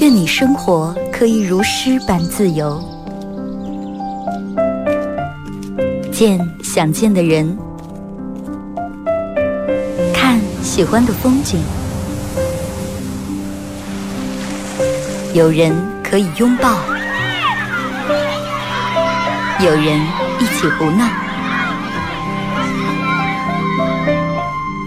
[0.00, 2.82] 愿你生活可以如诗般自由，
[6.10, 7.56] 见想见的人，
[10.12, 11.60] 看喜欢的风景，
[15.32, 15.72] 有人
[16.02, 16.74] 可以拥抱，
[19.64, 20.00] 有人
[20.42, 21.04] 一起胡闹，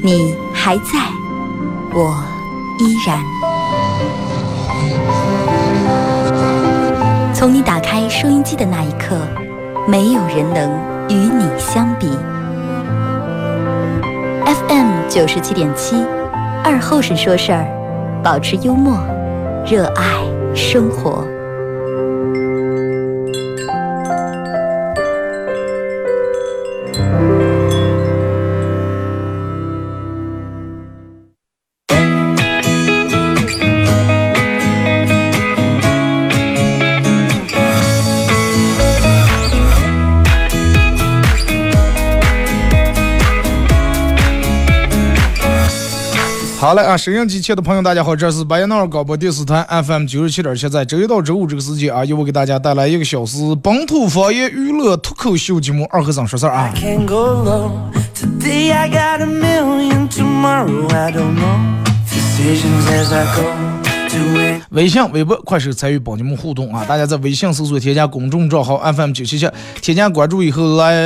[0.04, 1.00] 你还在，
[1.94, 2.22] 我
[2.77, 3.23] 依然。
[7.34, 9.18] 从你打开收音机的那一刻，
[9.88, 10.70] 没有人能
[11.08, 12.10] 与你相比。
[14.68, 16.05] FM 九十七点七，
[16.66, 17.66] 二后生说事儿，
[18.22, 18.98] 保持幽默，
[19.66, 20.04] 热爱
[20.54, 21.26] 生活。
[46.76, 46.98] 来啊！
[46.98, 56.73] 收音机前的朋友，大家好，这是白彦淖尔广播电视台 FM 九十七点七，在周一到周五这个时间啊，由我给大家带来一个小时本土方言娱乐脱口秀节目《二和尚说事儿》啊。
[64.75, 66.84] 微信、微博、快手参与帮你们互动啊！
[66.84, 69.50] 大家在微信搜索添加公众账号 FM 九七七，
[69.81, 71.01] 添加关注以后来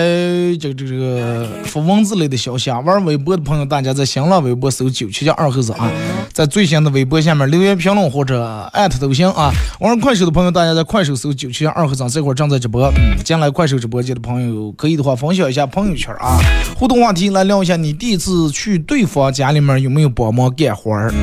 [0.60, 2.80] 这个这个发文字类的消息啊。
[2.80, 5.88] 玩微博的朋友，大家在新浪微博搜九七七二后子啊，
[6.34, 9.52] 在最新的微博下面留言评论或者艾特都行啊。
[9.80, 12.92] 玩快手的朋友，大家在快手搜九七七二后子，这会儿正在直播。
[12.96, 16.40] 嗯，进来快手直播间的朋友，可以的话分享一下朋友圈啊。
[16.76, 21.14] 互动话题来聊一下，你第一次去对方家里面有没有帮忙干活儿？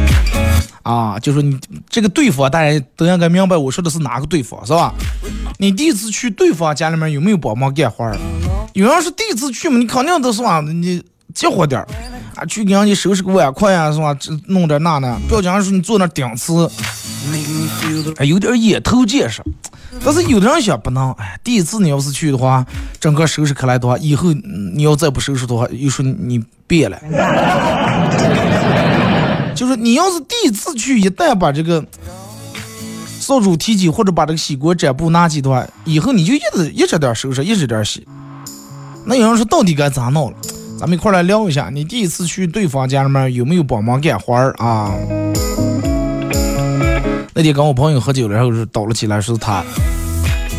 [0.87, 1.59] 啊，就说你
[1.91, 4.95] 这个对方，大家都应该明白我说的是哪个对方，是吧？
[5.59, 8.17] 你第一次去对方家里面有没有帮忙干活儿？
[8.73, 10.61] 有人是第一次去嘛，你肯定都是吧？
[10.61, 11.03] 你
[11.35, 11.89] 急活点儿
[12.37, 14.15] 啊，去给人家收拾个碗筷啊，是吧？
[14.15, 16.71] 这弄点那呢，不要讲说你坐那顶次，
[18.19, 19.43] 哎，有点眼头见识。
[20.05, 22.65] 但是有的人想不能，哎，第一次你要是去的话，
[23.01, 24.33] 整个收拾开来的话，以后
[24.73, 26.97] 你要再不收拾的话，又说你变了。
[29.57, 31.83] 就是你要是第一次去，一旦把这个
[33.19, 38.07] 扫帚提起或者把这个洗锅枕布拿起的话，以后你就一直一直点收拾，一直点洗。
[39.07, 40.37] 那有人说到底该咋弄了？
[40.79, 44.95] 咱们一块来聊一下，你第一次去对方家里面有没有帮忙干活儿啊？
[47.33, 49.65] 那天跟我朋友喝酒，然后是倒了起来，是他，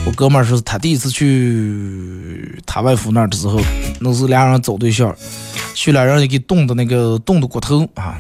[0.05, 3.59] 我哥们儿是他第一次去他外父那儿的时候，
[3.99, 5.15] 那是俩人找对象。
[5.75, 8.17] 去了，让你给冻的那个冻的骨头啊，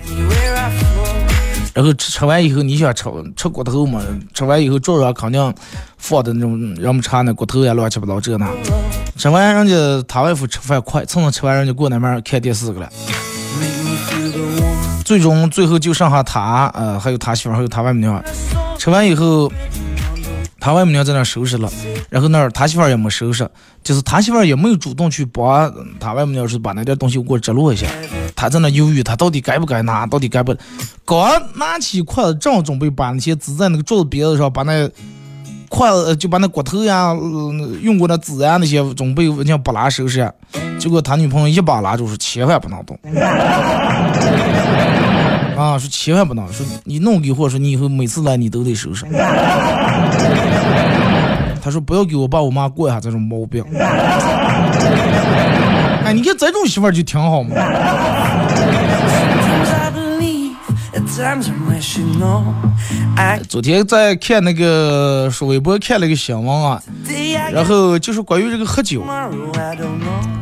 [1.77, 3.03] 然后吃吃完以后，你想吃
[3.35, 4.01] 吃骨头嘛？
[4.33, 5.53] 吃完以后桌上肯定
[5.99, 8.49] 放的那种人们馋那骨头呀，乱七八糟这那。
[9.15, 12.89] 吃完人家他外父吃饭快，蹭蹭吃完人家过那边看电视去了。
[15.05, 18.19] 最终最后就剩下他，呃，还有他媳妇，还有他外母娘。
[18.79, 19.51] 吃完以后。
[20.67, 21.71] 他外母娘在那收拾了，
[22.09, 23.49] 然后那儿他媳妇儿也没收拾，
[23.81, 27.87] 就是他媳妇儿也没有主动去帮他外母娘，是把那点东西给我折落一下。
[28.35, 30.53] 他在那犹豫，他到底该不该拿，到底该不？
[31.05, 34.89] 刚拿起筷子，正准备把那些纸在那个桌子边子上，把那
[35.69, 37.15] 筷子就把那骨头呀、
[37.81, 40.29] 用过的纸啊那些准备像不拉收拾，
[40.77, 42.99] 结果他女朋友一把拉住，说千万不能动。
[45.57, 49.05] 啊，说千万不能说你弄给货，说你以后每次来你都得收拾。
[51.61, 53.63] 他说不要给我爸我妈过一下这种毛病。
[56.05, 57.55] 哎，你看这种媳妇儿就挺好嘛。
[63.47, 66.81] 昨天在看那个刷微博看了个新闻啊，
[67.51, 69.03] 然后就是关于这个喝酒。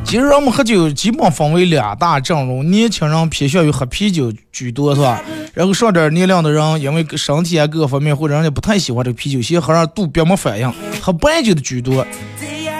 [0.03, 5.21] 其实我们喝酒基本分为两大阵容，年轻人偏向于喝啤酒居多，是吧？
[5.53, 10.71] 然后上点年龄的人，因为身体啊各个方面或者人家不太喜欢这个啤酒，先喝上肚别没反应，
[11.01, 12.05] 喝白酒的居多。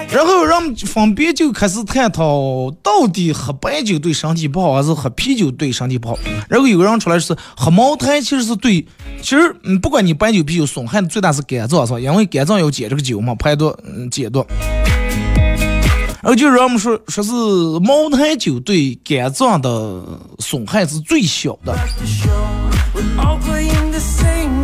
[0.08, 6.18] 然后人们分别就开始探讨，到底喝白酒对身体不好，还是喝啤酒对身体不好？
[6.48, 8.86] 然后有个人出来是喝茅台，其实是对，
[9.20, 12.00] 其实嗯，不管你白酒啤酒，损害的最大是肝脏，是吧？
[12.00, 14.46] 因为肝脏要解这个酒嘛，排毒嗯解毒。
[16.22, 17.30] 然后就人们说，说是
[17.80, 20.02] 茅台酒对肝脏的
[20.38, 21.76] 损害是最小的。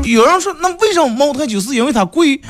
[0.05, 2.41] 有人说，那为什么茅台就是因为它贵？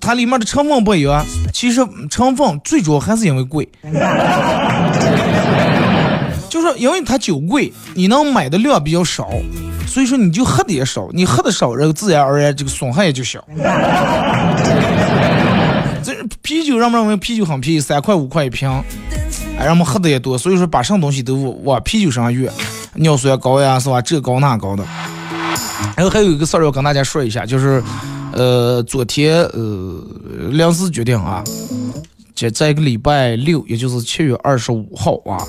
[0.00, 1.24] 它里面的成分不一样。
[1.52, 1.80] 其实
[2.10, 3.68] 成分最主要还是因为贵，
[6.48, 9.28] 就是因为它酒贵，你能买的量比较少，
[9.86, 11.08] 所以说你就喝的也少。
[11.12, 13.42] 你喝的少，然后自然而然这个损害也就小。
[16.02, 18.70] 这啤酒，人们认为啤酒很便宜，三块五块一瓶，
[19.58, 22.50] 哎，让我们喝的也多，所以说把什么东西都往啤酒上越，
[22.94, 24.00] 尿酸高呀，是吧？
[24.02, 24.84] 这高那高的。
[25.96, 27.82] 然后还有一个事儿要跟大家说一下，就是，
[28.32, 30.04] 呃，昨天呃
[30.50, 31.42] 临时决定啊，
[32.34, 35.42] 在在一个礼拜六，也就是七月二十五号啊，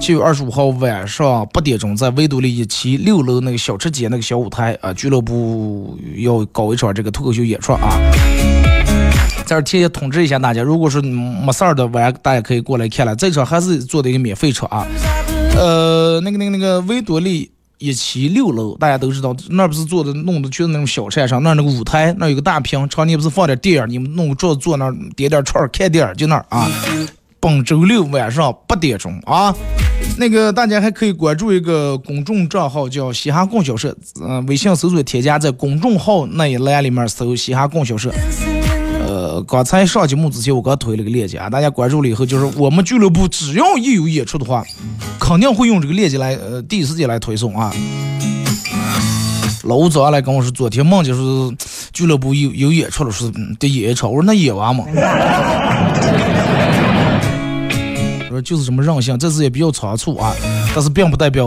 [0.00, 7.98] 七月二十五号晚上八点钟，在维多利一期六楼那个小吃街那个小舞台啊，俱乐部要搞一场这个脱口秀演出啊。
[9.44, 13.16] 在这提前通知一下大家，如果是没事儿的，晚上大家可以过来看了。
[13.16, 14.86] 这场还是做的一个免费场啊，
[15.56, 17.49] 呃，那个那个那个维多利。
[17.80, 26.70] 一期六楼，大家都知道，那不是做的弄的全是那种小菜上，那那个舞台那有个大屏，常年不是放点电影，你们弄个桌子坐那点点串看电影就那儿啊。
[27.40, 29.54] 本周六晚上八点钟啊，
[30.18, 38.12] 那个大家还可以关注一个公众账号叫嘻哈供销社，嗯，微信搜索添加，在公众号那一栏里面搜嘻哈供销社。
[39.08, 44.62] 呃，刚才上节目之前我刚推了个链接啊，大家关注了以后，就是我们俱乐部只要一有演出的话。
[45.30, 47.72] 肯定会用这个链接来，呃，第一时间来推送啊。
[49.62, 51.20] 老吴早来跟我说，昨天梦见是
[51.92, 53.30] 俱乐部有有演出了，说
[53.60, 54.10] 得演一场。
[54.10, 54.84] 我说那演完嘛。
[58.28, 60.34] 我说就是这么任性，这次也比较仓促啊，
[60.74, 61.46] 但是并不代表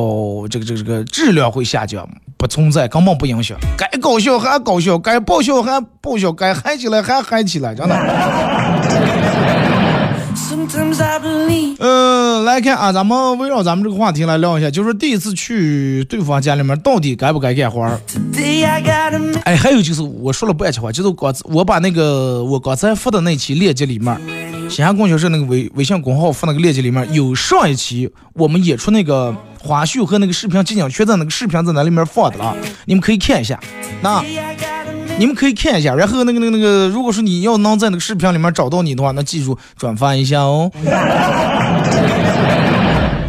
[0.50, 2.08] 这个这个这个质量会下降，
[2.38, 3.58] 不存在，根本不影响。
[3.78, 7.96] 该搞笑还搞笑，该爆笑还爆笑，该嗨起来还嗨起来，真的。
[11.80, 17.82] 嗯，来看啊，咱们围绕咱们这个话题来聊一下，就是第一次去对方家里面，到底该不该干活？
[19.44, 24.18] 哎，还有就是我说了不安全话，就是刚我把那个我刚才发的那期链接里面，
[24.70, 32.56] 西安供销社那个微微信公号发那个链接里面有上一期我们演出那个花絮和那个视频即将全在那个视频在那里面放的了，
[32.86, 33.60] 你们可以看一下，
[34.02, 34.24] 那。
[35.20, 40.72] 你们可以看一下，然后那个那个那个，如果说你要能在那个视频里面找到你的话，那记住转发一下哦。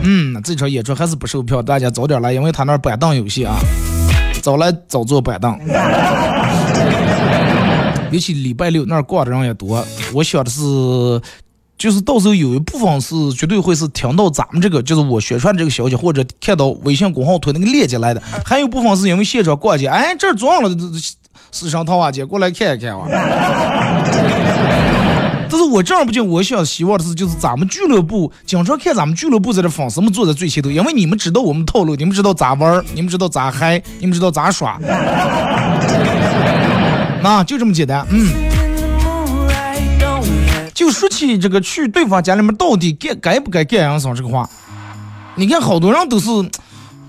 [0.02, 3.56] 嗯，这场演出还是不售票，大家早点来，因为他那儿板凳有戏啊，
[4.42, 5.58] 早来早坐板凳。
[8.10, 10.60] 尤其礼拜六那儿逛的人也多，我想的是，
[11.76, 20.70] 就是到时候有一部分是绝对会是听到咱们这个，就是我宣传这个消息，或者看到微信公号推那个链接来的，还有部分是因为现场逛街，哎，这儿撞了。
[21.54, 23.06] 四上桃花街过来看一看哇！
[25.48, 34.80] 但是我这样不就我想希望的是，就是咱们俱乐部经常看咱们俱乐部在这放什么坐在最前头，因为你们知道我们套路，你们知道咋玩，你们知道咋嗨，你们知道咋耍，
[37.22, 38.34] 那就这么简单，嗯。
[40.74, 44.50] 就说起这个去对方家里面到底该该不该干养生这个话，
[45.36, 46.28] 你看好多人都是。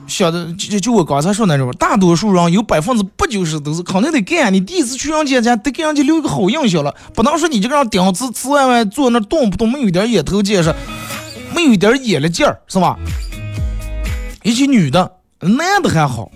[0.07, 4.54] 晓得就就我刚才说那种，大多数人有百分之八九十都是肯定得干。
[4.54, 10.74] 你第一次去人家家，得给人家留个好印象了，不能说你这个人顶次次外外坐那动不动没有点眼头见识，
[11.56, 12.96] 没有点眼力劲儿，是吧？
[14.44, 15.12] 尤其女的，
[15.42, 16.31] 男的还好，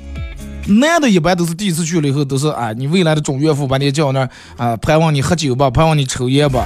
[0.67, 4.27] 男的一般都是第一次去了以后都是啊，你未来的准岳父把你叫那
[4.57, 6.65] 啊，盼望你喝酒吧，盼望你抽烟吧，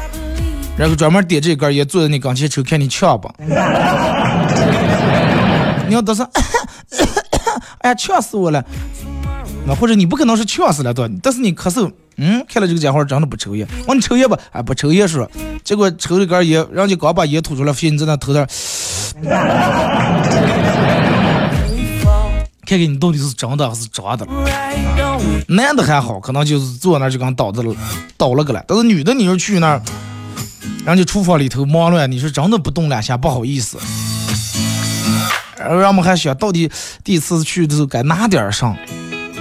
[0.77, 3.33] 然后专门点这根烟坐在你跟前抽，看你呛吧。
[5.87, 6.25] 你要都是。
[7.83, 8.63] 哎，呛死我了！
[9.67, 13.67] 那或者你不可能是呛死了对，但是你咳嗽，嗯，看了这个家伙真的不抽烟。
[13.81, 15.27] 我说你抽烟吧，哎，不抽烟是。
[15.63, 18.47] 结果抽了根烟，人家刚把烟吐出来，发现你在那头上，
[22.65, 24.25] 看看你到底是真的还是假的。
[25.47, 27.75] 男的还好，可能就是坐那就刚倒着了，
[28.17, 28.63] 倒了个了。
[28.65, 29.81] 但是女的，你说去那儿，
[30.85, 33.77] 人家厨房里头忙乱，你说真的不动两下不好意思。
[35.67, 36.69] 然后我们还想到底
[37.03, 38.75] 第一次去的时候该拿点上，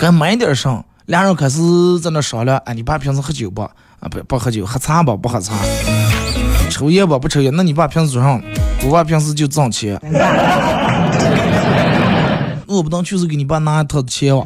[0.00, 0.85] 该买点上。
[1.07, 1.61] 俩人开始
[2.00, 3.62] 在那商量，哎，你爸平时喝酒不？
[3.62, 3.73] 啊，
[4.11, 5.17] 不不喝酒，喝茶不？
[5.17, 5.52] 不喝茶。
[6.71, 7.19] 抽烟不？
[7.19, 7.52] 不抽烟。
[7.55, 8.41] 那你爸平时做啥？
[8.85, 10.00] 我爸平时就挣钱。
[12.67, 14.45] 我不能就是给你爸拿一套钱哇。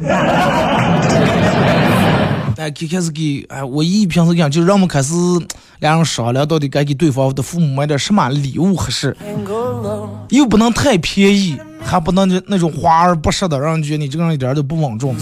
[2.57, 5.13] 哎，开开始给哎，我姨平时讲，就让我们开始
[5.79, 9.15] 两人商量，到底该给对方的父母买点什么礼物合适，
[10.29, 11.57] 又不能太便宜，
[11.87, 15.15] 还不能就那种华而不实的，让人觉得你这个人一点都不稳重。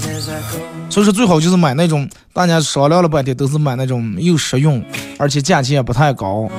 [0.89, 4.84] 所以说最好就是买那种，大家商量了半天都是买那种又实用，
[5.17, 6.50] 而且价钱也不太高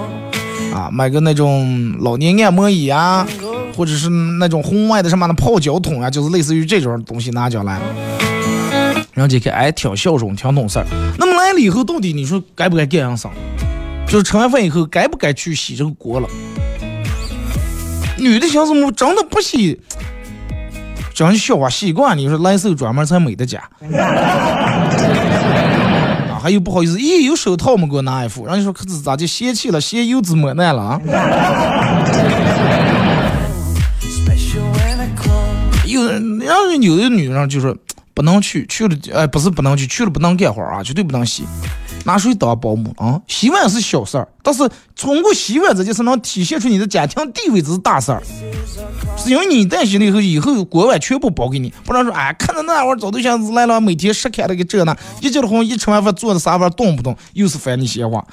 [0.72, 3.26] 啊，买个那种老年按摩椅啊，
[3.76, 7.80] 或者是那种红外的什么的泡脚桶啊，就是类似于这种东西拿进来。
[9.14, 10.78] 人家看哎挺孝顺，挺懂事。
[11.18, 13.30] 那么来了以后，到底你说该不该干样啥？
[14.06, 16.28] 就是吃完饭以后，该不该去洗这个锅了？
[18.18, 18.90] 女的想什么？
[18.92, 19.80] 真的不洗，
[21.14, 22.16] 真笑话习惯。
[22.16, 23.61] 你说来手专门才美的家。
[26.28, 27.87] 啊，还有不好意思，咦，有手套吗？
[27.88, 28.46] 给我拿一副。
[28.46, 31.00] 人家说可是咋就嫌弃了，嫌油脂抹难了啊？
[35.85, 37.76] 有人，然后有的女人就说
[38.12, 41.44] 不能去，去了哎，不是不能去，去了不能干活啊，绝对不能洗。
[42.06, 43.20] 拿谁当保姆啊？
[43.26, 48.22] 洗碗是小事儿，但是通过洗碗这件事能体现出你的家庭地位，这是大事儿。
[49.16, 58.25] 是因为你担心了以后，以后锅碗全部包给你，不能说哎，看着那会儿找对象来了，每天十开那个这那，一觉得好像一吃完饭坐在沙发动不动，又是烦你闲话。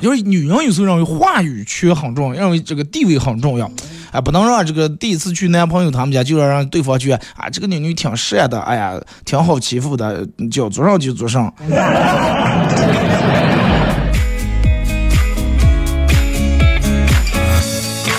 [0.00, 3.70] 因为女人有时候认为话语权很重要，认为这个地位很重要。
[4.12, 11.52] 哎，不能让这个第一次去男朋友他们家，就要让对方觉得啊，这个女女挺善的，哎呀，挺好欺负的，叫做上就做上。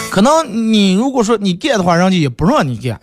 [0.09, 2.99] 可能你如果说你干的话，人家也不让你干。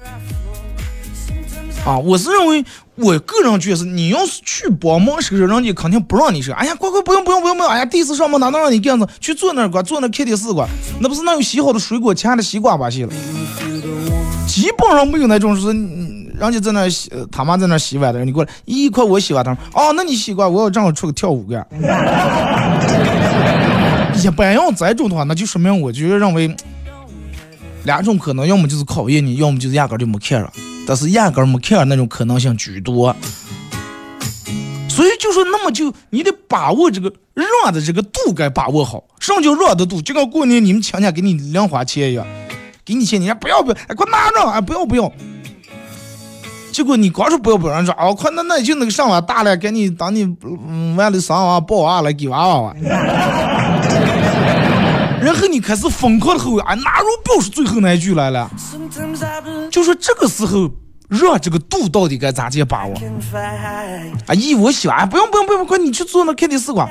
[1.84, 2.64] 啊，我是认为，
[3.02, 6.52] 我个人觉得是，你要是去帮忙收拾，人家肯定不让你收。
[6.52, 7.72] 哎呀，乖乖不用不用不用不用！
[7.72, 9.08] 哎呀，第一次上班哪能让你这样子？
[9.20, 10.68] 去坐那儿管，坐那看电视管，
[11.00, 13.12] 那不是那有洗好的水果，切的西瓜把戏了。
[14.46, 21.66] 基本上没有那种是，人家在那洗，他妈在那洗碗的，你过来，一块我洗碗，他说哦，那你洗过，我要正好出去跳舞个。
[24.22, 26.54] 一般要这种的话，那就说明我就认为
[27.84, 30.52] 两种可能，要么就是考验你，要么就是压根就没看上。
[30.86, 33.14] 但是压根没看那种可能性居多，
[34.88, 39.04] 所以就说那么就你得把握这个热的这个度该把握好。
[39.20, 40.02] 什么叫热的度？
[40.02, 42.26] 就跟过年你们亲戚给你零花钱一样，
[42.84, 43.76] 给你钱你还不要不要？
[43.86, 44.50] 哎，快拿着！
[44.50, 45.12] 哎，不要不要。
[46.72, 52.74] 结果你光说不要不要，人说哦，快那那就那个上娃大了，给你当你嗯完了生娃抱娃来给娃娃娃。
[55.22, 58.50] 然后你开始疯狂的后悔，啊，哪如不是最后那一句来了？
[59.70, 60.70] 就说这个时候，
[61.08, 62.94] 热这个度到底该咋接把握？
[64.26, 66.88] 啊，姨我喜欢，不用不用不用，快你去坐那看电视吧。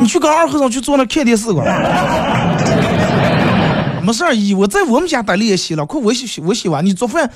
[0.00, 1.62] 你去跟二和尚去坐那看电视吧。
[4.02, 7.30] 没事儿，一我在我们家待练习了，快我洗我洗完，你做饭，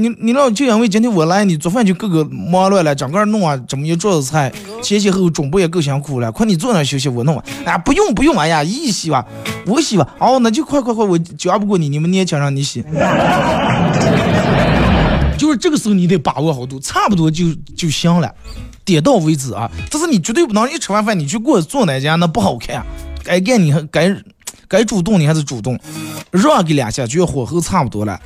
[0.00, 7.44] 你你让就因为今天我来，你做饭就各个忙乱了，整个弄啊这么一桌子菜，前前后后准备也够辛苦了，快你坐那休息，我弄完。
[7.64, 9.26] 哎，不用不用，哎呀，一洗吧，
[9.66, 10.08] 我洗吧。
[10.20, 12.84] 哦，那就快快快，我教不过你，你们年轻让你洗。
[15.36, 18.32] 就是这个时候你得把握好度，差不多就就行了，
[18.84, 19.68] 点到为止啊。
[19.90, 22.86] 但是你绝对不能一吃完饭你去给我做哪家，那不好看。
[23.24, 24.16] 该干你还该。
[24.70, 25.80] 该主动你还是主动，
[26.30, 28.20] 让给两下，觉得火候差不多了，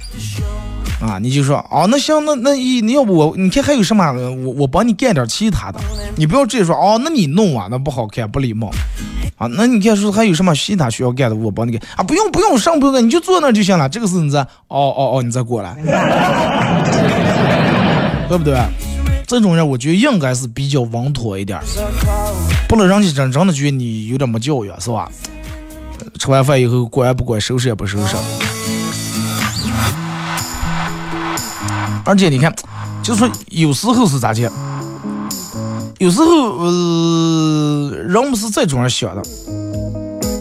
[1.03, 4.13] 啊，你就说哦，那行，那那一你要不我，你看还有什么？
[4.13, 5.81] 我我帮你干点其他的，
[6.15, 8.71] 你不要直接说哦，那你弄啊，那不好看，不礼貌，
[9.37, 13.89] 啊，那你看说还有什么其他需要干的，我帮你干啊，不用不用，上不用干，你就坐那就行了。
[13.89, 15.75] 这个是你再，哦哦哦，你再过来，
[18.29, 18.57] 对不对？
[19.27, 21.59] 这种人我觉得应该是比较稳妥一点，
[22.69, 25.11] 不能让你真真的觉得你有点没教育，是吧？
[26.19, 28.15] 吃完饭以后，管不管收拾也不收拾。
[32.05, 32.55] 而且你看，
[33.03, 34.53] 就说有时候是咋讲？
[35.99, 36.27] 有时候，
[36.59, 39.23] 呃，人不是这种人想的，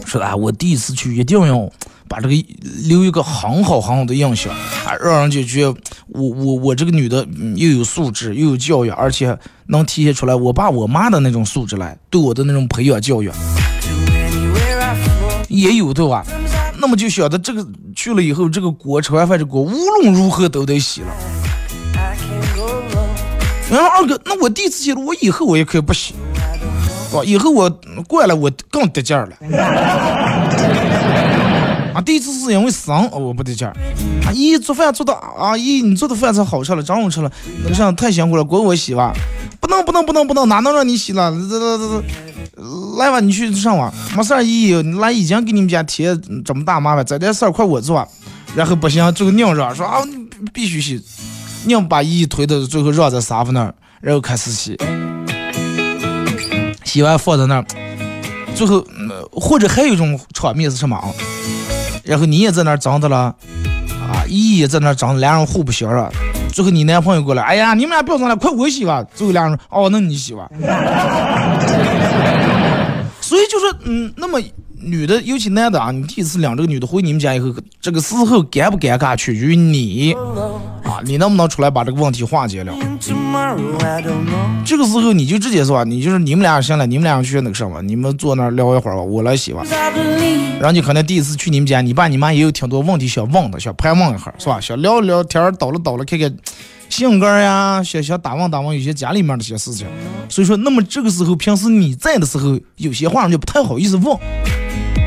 [0.04, 1.70] 说啊，我第一次去一定要
[2.08, 2.34] 把这个
[2.88, 5.72] 留一个很好很好的印象啊，让人家觉得
[6.08, 13.30] 我我我这个女的又有素质又有教育，而且能体现出来我爸我妈的那种素质来，对我的那种培养教育。
[15.48, 16.24] 也有对吧，
[16.80, 17.64] 那么就晓得这个
[17.94, 21.08] 去了以后，这个锅吃完饭，这锅无论如何都得洗了。
[23.72, 26.12] 然后二哥，那我第一次洗了，我以后我也可以不洗，
[27.10, 27.70] 哦，以后我
[28.06, 29.32] 过来，我更得劲儿了。
[31.94, 33.74] 啊，第一次是因为生，我不得劲儿。
[34.26, 37.32] 阿姨做饭做的，阿姨你做的饭菜好吃了，真好吃了。
[37.62, 39.14] 那个啥太辛苦了，锅我洗吧。
[39.58, 41.30] 不能不能不能不能，哪能让你洗了？
[41.30, 42.02] 这这这。
[42.98, 48.06] 来吧，你去上网，没事儿，姨来已经给你们家添这么大麻烦，这点事儿快我做。
[48.54, 50.02] 然后不行，这个拧着说啊，
[50.52, 51.02] 必须洗，
[51.64, 54.76] 拧把姨推到最后让在沙发那儿，然后开始洗。
[56.84, 57.64] 洗完放在那儿，
[58.54, 58.84] 最后
[59.32, 61.08] 或者还有一种场面是什么啊？
[62.04, 66.10] 然后你也在那儿脏的了，啊，姨也在那儿脏，俩人互不相让。
[66.52, 69.02] 最后你男朋友过来，哎呀，你们俩不要脏了，快我洗吧。
[69.14, 70.48] 最后俩人，哦，那你洗吧。
[73.22, 74.38] 所以就说，嗯，那么
[74.82, 80.12] 女的，尤其男的啊，你第一次领这个女的回你们家以后，这个时候尴不尴尬取决于你
[80.84, 81.00] 啊。
[81.04, 82.72] 你能不能出来把这个问题化解了？
[84.64, 89.62] 这个时候你就直接说，你就是你们俩行了，你们俩去那个什么，你们坐那儿聊一会儿吧，我来洗吧。
[90.60, 94.60] 人家可能第一次去你们家，你爸你妈也有挺多问题想问的，想盘问一下，是吧？
[94.60, 96.32] 想聊聊天，倒了倒了，看看
[96.88, 99.86] 性格呀，想想打问打问有些家里面的些事情。
[100.28, 104.16] 所以说，那么这个时候平时你在的时候，有些话就不太好意思问。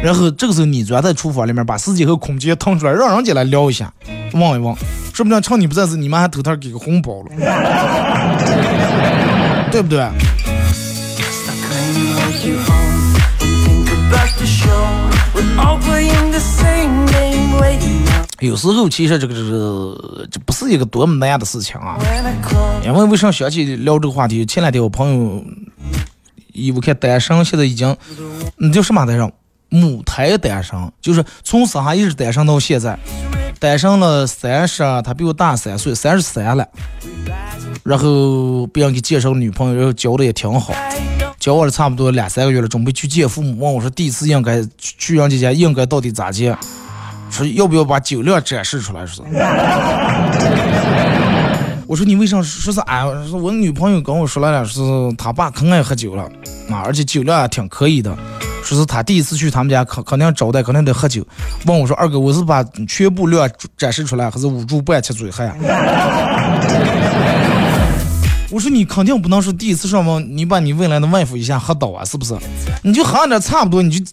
[0.05, 3.91] 然后这个时候你钻在厨房里面，把时间和空间腾出来，让人家来聊一下，
[4.33, 4.77] 望一望，
[5.11, 7.31] 说不定趁你不在时，你妈还偷偷给个红包了，
[9.71, 10.07] 对不对？
[18.41, 21.97] 有时候其实这个这个这不是一个多么难的事情啊，
[22.85, 24.45] 因为为啥想起聊这个话题？
[24.45, 25.43] 前两天我朋友，
[26.53, 27.97] 一我看单身现在已经，
[28.57, 29.33] 你叫什么单身？
[29.69, 32.97] 母胎单身，就是从生下一直单身到现在，
[33.59, 36.67] 单身了三十，他比我大三岁，三十三了。
[37.83, 40.73] 然后别人给介绍女朋友，然后交的也挺好，
[41.39, 43.59] 交往了差不多两三个月了，准备去见父母。
[43.59, 46.57] 问我说第一次应该去人家家，应该到底咋见？
[47.29, 49.05] 说要不要把酒量展示出来？
[49.05, 49.25] 说。
[51.87, 53.05] 我说你为啥说是俺？
[53.27, 54.81] 说我女朋友跟我说了了，是
[55.17, 56.23] 他爸可爱喝酒了
[56.69, 58.17] 啊，而且酒量也挺可以的。
[58.63, 61.23] 说是他第一次去他们家，肯肯定招待，肯定得喝酒。
[61.67, 65.55] 问我说二哥，我是把全部量展示出来，还是捂住半截嘴喝呀？
[68.49, 72.35] 我说你肯定不能说第一次上门，你把你未来的外父一下喝倒啊，是不是？
[72.81, 74.03] 你就喝点差不多，你就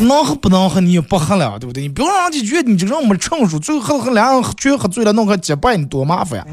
[0.00, 1.82] 能喝不能喝，你也不喝了，对不对？
[1.82, 6.46] 你不要让人觉得你这个人没成熟，最后喝喝俩人全喝醉了，弄个结拜，你多麻烦呀！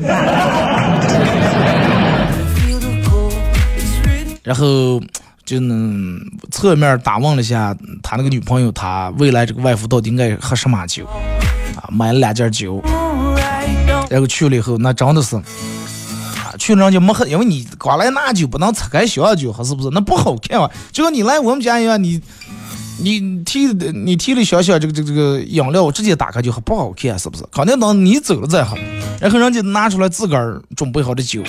[4.43, 5.01] 然后
[5.43, 6.19] 就能
[6.51, 11.05] 侧面打问了一下他那个女朋友，他未来这个外父到底应该喝什么酒
[11.75, 11.85] 啊？
[11.91, 12.81] 买了两件酒，
[14.09, 15.39] 然后去了以后，那真的是。
[16.57, 19.89] 去人家没喝，因为你光来拿酒不能拆开小酒喝，是不是？
[19.91, 20.69] 那不好看啊！
[20.91, 22.21] 就跟你来我们家一样，你
[22.99, 27.43] 你提你提了小小这个这个这个饮料，直接打开就喝，不好看，是不是？
[27.51, 28.77] 肯定等你走了再喝。
[29.19, 31.41] 然后人家拿出来自个儿准备好的酒，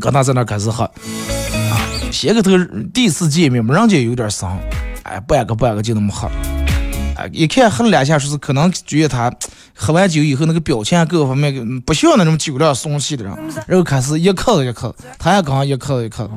[0.00, 0.84] 搁那在那开始喝。
[0.84, 1.78] 啊，
[2.12, 2.50] 先个头
[2.92, 4.58] 第一次见面，人家有点伤，
[5.02, 6.28] 哎，半个半个就那么喝。
[7.20, 9.30] 哎，一看喝了两下，说是可能觉得他。
[9.82, 13.32] 喝完酒以后，那个表情各个方面不像那种酒量松懈的人，
[13.66, 16.30] 然后开始一口一口，他也刚一口一口，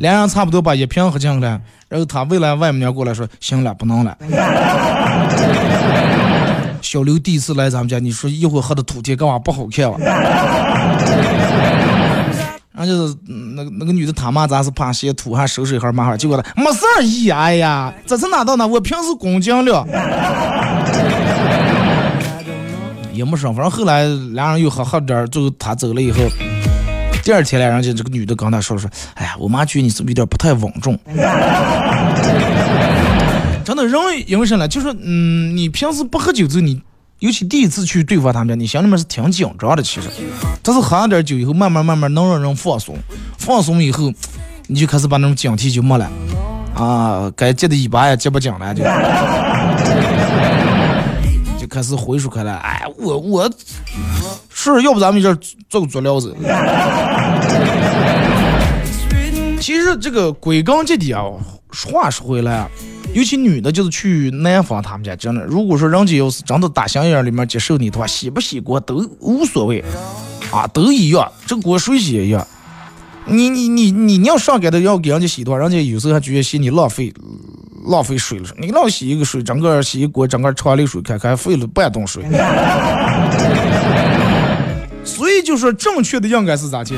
[0.00, 1.60] 两人差不多把一瓶喝尽了，
[1.90, 4.16] 然后他未来外母娘过来说：“行了，不能了。
[6.82, 9.98] ”小刘第一次来咱们家，你说一会儿喝的土天，干嘛不好看了？
[12.72, 13.16] 然后就是
[13.54, 18.66] 那个那个女的他妈咱是怕嫌土，还收拾一下麻烦，结果他没事儿姨，哎呀，这是哪到哪？
[18.66, 19.86] 我平时恭敬了。
[23.12, 26.20] 也没说，反正后来两人又喝喝点，最后他走了以后，
[27.24, 30.96] 第二天来，人家这个女的跟他说说，哎呀，我妈觉得你是不是有点不太稳重？
[33.64, 34.68] 真的，人因为啥呢？
[34.68, 36.80] 就是嗯，你平时不喝酒之后，你
[37.20, 39.82] 尤其第一次去对方他们，你心里面是挺紧张的。
[39.82, 40.08] 其实，
[40.62, 42.96] 但是喝了点酒以后，慢慢慢慢能让人放松，
[43.38, 44.12] 放松以后，
[44.68, 46.08] 你就开始把那种警惕就没了
[46.74, 48.88] 啊，该接的尾巴也接不紧了就就。
[51.68, 53.50] 开始回说开了，哎，我我
[54.48, 55.34] 是要不咱们这
[55.68, 56.34] 做个足疗子。
[59.60, 61.24] 其实这个归根结底啊，
[61.92, 62.66] 话说回来，
[63.14, 69.82] 尤其女的，就是去男方他们家，真的，如果说人家要是真的大香烟里面接受你的话，洗不洗锅都无所谓
[70.52, 72.46] 啊，都一样，这锅水洗一样。
[73.26, 77.12] 你你你你你要上赶的要给人家洗的话，人家有时候还觉得嫌你浪费。
[77.86, 82.22] 浪费水了，你老洗一个水，整个洗一锅，整个厂里水开开，费了半桶水。
[85.04, 86.96] 所以就说正确的应该是咋去？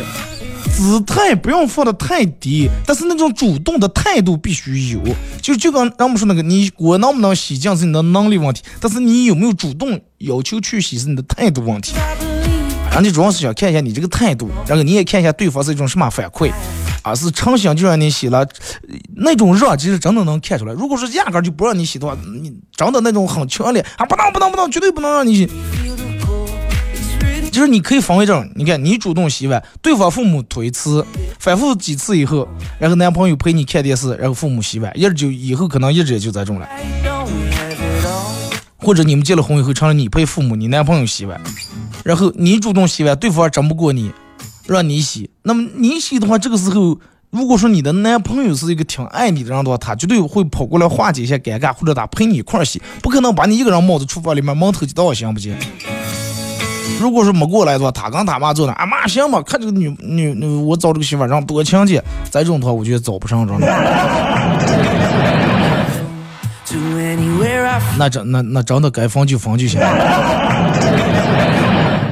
[0.76, 5.00] 姿态不用放的太低，但是那种主动的态度必须有。
[5.40, 11.94] 就就跟咱们说那个，你我能不能洗净是你的能力问题，但是你有没有主动要求去洗是你的态度问题。
[12.92, 16.50] 人家主要是想看一下你这个态度，然后你也看一下对方是一种什么反馈。
[17.02, 18.46] 啊，是诚心就让你洗了，
[19.16, 20.72] 那种热其实真的能看出来。
[20.74, 25.48] 如果说压根就不让你洗的话，你真的那种很强烈啊，不能不能不能，绝对不能让你洗。
[27.50, 31.04] 就是你可以分为这种，你看你主动洗碗，对方父母推辞，
[31.38, 36.68] 反复几次以后，然后男朋友陪你看电视，然后父母洗碗，一直就以后可能一直也就这种了。
[38.76, 41.40] 或者你们结了婚以后成了你陪父母，你男朋友洗碗，
[42.04, 44.10] 然后你主动洗碗，对方争不过你。
[44.66, 46.96] 让你洗，那么你洗的话，这个时候，
[47.30, 55.56] 如果说你的男朋友是一个挺爱你的人的话，他绝对会跑过来化解一下尴尬，或者他陪你一块儿洗，不可能把你一个人冒在厨房里面蒙头就到，行不行？
[56.98, 62.02] 如果说没过来的话，他跟他妈做的，啊妈行吧，看这个女女女，我找这个媳妇让多亲切。
[62.30, 63.66] 再这种的话，我觉得找不上，真的。
[67.98, 69.86] 那真那那真的该分就分就行了。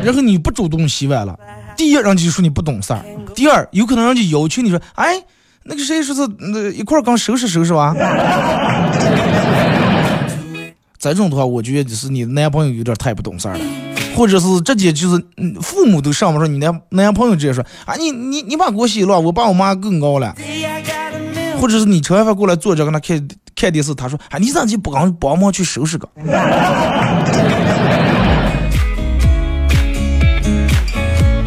[0.02, 1.38] 然后你不主动洗碗了，
[1.76, 3.00] 第一人家就说你不懂事儿，
[3.34, 5.22] 第二有可能人家要求你说，哎，
[5.64, 7.94] 那个谁说是那一块儿刚收拾收拾完。
[10.98, 13.60] 这种的话，我觉得就是你男朋友有点太不懂事儿了，
[14.18, 15.24] 或者是直接就是
[15.62, 20.34] 父母都上不上你男男朋友直接说啊你你你把锅洗了，我爸我妈更高了，
[21.60, 26.08] 或者是你吃完饭过来坐着跟他看看电视，他说啊你咋就不刚帮忙去收拾个？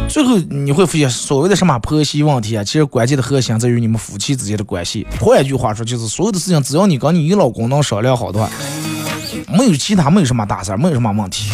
[0.08, 5.06] 最后你会发现，所谓的什么婆媳问题啊，其实关键的核心在于你们夫妻之间的关系。
[5.20, 8.50] 换一句话说，就是所有的事情，只要你跟你老公能商量好的话，
[9.58, 11.52] 没有其他，没有什么大事儿，没有什么问题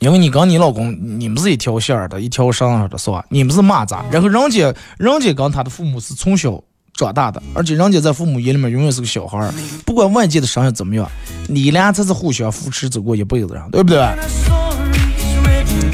[0.00, 3.24] 因为你跟你老公，你们是一条线儿的，一条绳上的，是吧？
[3.30, 9.50] 你们是蚂蚱，然后人家，人家跟他的父母是从小长大的，而且人家在父母眼里面永远是个小孩儿。
[9.86, 11.10] 不管外界的声音怎么样，
[11.48, 14.06] 你俩才是互相扶持走过一辈子的人，对不对？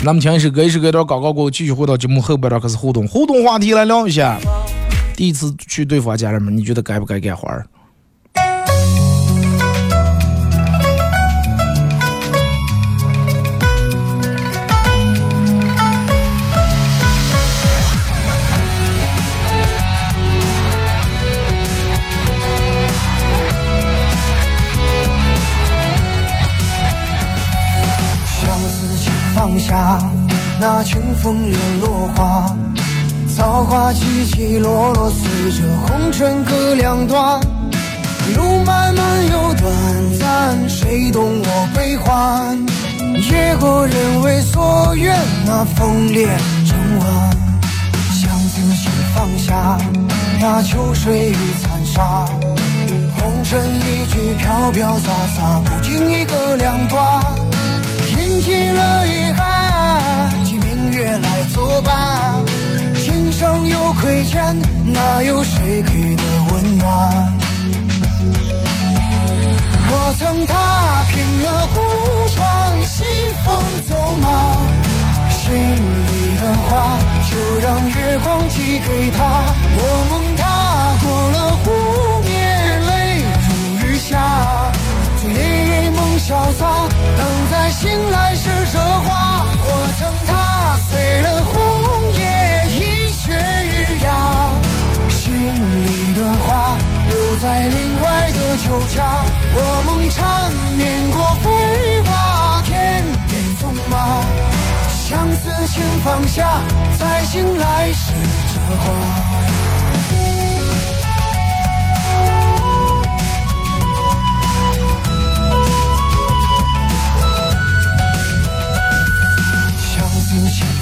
[0.03, 4.41] 那么听一首歌，一首歌段广告过后，继续回到节目后半段开始互动，互动话题来聊一下。
[5.15, 7.65] 第一次去对方家里面，你觉得该不该干活儿？
[29.61, 29.99] 下
[30.59, 32.57] 那清风惹落花，
[33.37, 37.39] 造化起起落落，随着红尘各两端。
[38.37, 42.59] 路漫漫又短暂，谁懂我悲欢？
[43.31, 45.15] 夜过人为所愿，
[45.47, 46.27] 那风烈
[46.67, 47.07] 成晚。
[48.13, 49.79] 想仔细放下
[50.41, 52.27] 那秋水与残沙，
[53.19, 56.99] 红尘一句飘飘洒洒，不经意隔两端。
[58.43, 59.50] 起了遗憾，
[61.61, 62.43] 作伴。
[63.05, 66.89] 今生有亏欠，哪有谁给的温暖？
[69.93, 70.55] 我曾踏
[71.11, 71.79] 平了孤
[72.35, 72.41] 窗，
[72.87, 73.05] 西
[73.45, 73.47] 风
[73.87, 73.91] 走
[74.23, 74.25] 马，
[75.29, 76.97] 心里的话
[77.29, 79.19] 就让月光寄给他。
[79.77, 80.43] 我梦踏
[81.03, 81.67] 过了湖
[82.25, 82.33] 面，
[82.89, 82.91] 泪
[83.45, 83.49] 如
[83.87, 84.09] 雨下。
[85.21, 85.25] 醉
[85.91, 87.21] 梦潇洒，等
[87.51, 89.45] 在醒来时折花。
[89.63, 89.69] 我
[89.99, 90.01] 曾
[91.11, 92.23] 踏碎了红叶，
[92.69, 94.53] 一雪一芽，
[95.09, 96.77] 心里的话
[97.09, 99.25] 留在另外的酒家。
[99.53, 101.45] 我梦缠绵过飞
[102.03, 104.23] 花，天边纵马，
[104.89, 106.63] 相思请放下，
[106.99, 108.13] 再醒来时
[108.55, 109.60] 折花。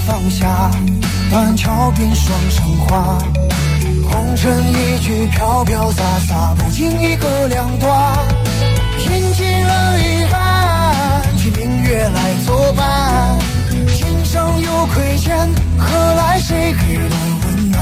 [0.09, 0.71] 放下，
[1.29, 3.19] 断桥边双生花，
[4.11, 8.19] 红尘一句飘飘洒洒，不经意隔两端。
[9.01, 13.39] 饮尽了遗憾，请明月来作伴。
[13.71, 15.37] 今生有亏欠，
[15.77, 17.79] 何来谁给的温暖？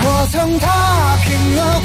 [0.00, 1.80] 我曾踏平了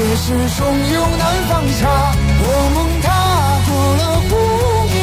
[0.00, 1.80] 却始终又难放下。
[2.40, 3.06] 我梦踏
[3.68, 4.32] 过了湖
[4.88, 4.96] 面，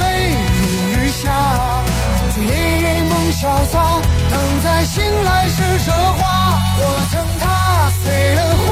[0.00, 0.02] 泪
[0.62, 1.20] 如雨下。
[2.32, 2.36] 醉
[3.10, 3.76] 梦潇洒，
[4.30, 4.34] 等
[4.64, 6.20] 在醒来是折花。
[6.80, 7.44] 我曾踏
[8.02, 8.04] 碎
[8.36, 8.66] 了红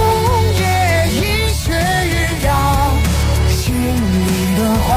[0.57, 0.65] 叶，
[1.13, 1.21] 一
[1.53, 1.61] 雪
[2.09, 2.49] 一芽。
[3.51, 4.89] 心里的话，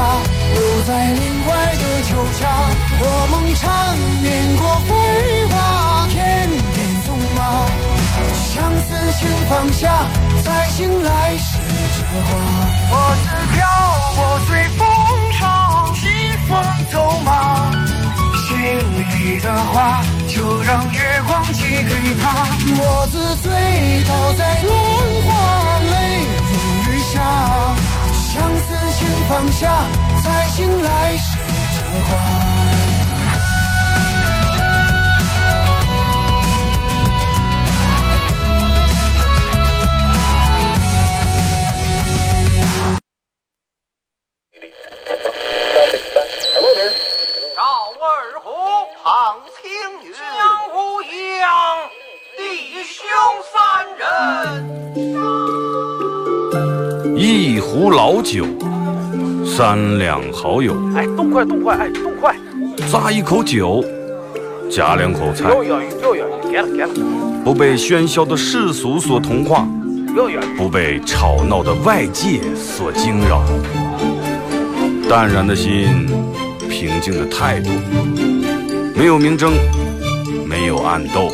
[0.54, 2.42] 留在另外的酒家。
[3.02, 3.60] 我梦缠
[4.22, 4.88] 绵过飞
[5.52, 7.38] 花，天边纵马。
[8.32, 8.88] 相思，
[9.18, 10.06] 请放下，
[10.50, 11.58] 再醒来时
[11.94, 12.28] 折花。
[12.90, 13.56] 我是漂
[14.16, 14.82] 泊随风
[15.38, 16.02] 唱，西
[16.48, 16.50] 风
[16.90, 17.28] 走马，
[18.34, 18.48] 心
[18.98, 22.24] 里的话就让月光寄给他。
[22.82, 23.46] 我自醉
[24.08, 24.68] 倒在落
[25.22, 25.28] 花，
[25.92, 25.94] 泪
[26.50, 26.52] 如
[26.90, 27.14] 雨下。
[28.32, 29.62] 相思，请放下，
[30.24, 31.38] 再醒来是
[31.76, 32.59] 这话。
[49.02, 49.70] 唐青
[50.06, 51.48] 云，江湖一样，
[52.36, 53.02] 弟兄。
[57.16, 58.44] 一壶老酒，
[59.46, 60.74] 三两好友。
[60.94, 62.36] 哎，动快动快，哎，动快！
[62.90, 63.82] 咂一口酒，
[64.70, 65.48] 夹两口菜。
[65.48, 66.88] 要要要要，给了给了。
[67.42, 69.66] 不被喧嚣的世俗所同化，
[70.14, 70.42] 要要。
[70.58, 73.42] 不被吵闹的外界所惊扰。
[75.08, 76.06] 淡然的心，
[76.68, 77.70] 平静的态度，
[79.00, 79.54] 没有明争，
[80.46, 81.32] 没有暗斗。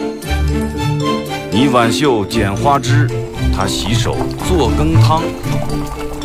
[1.51, 3.11] 你挽袖剪花枝，
[3.53, 5.21] 他洗手做羹汤。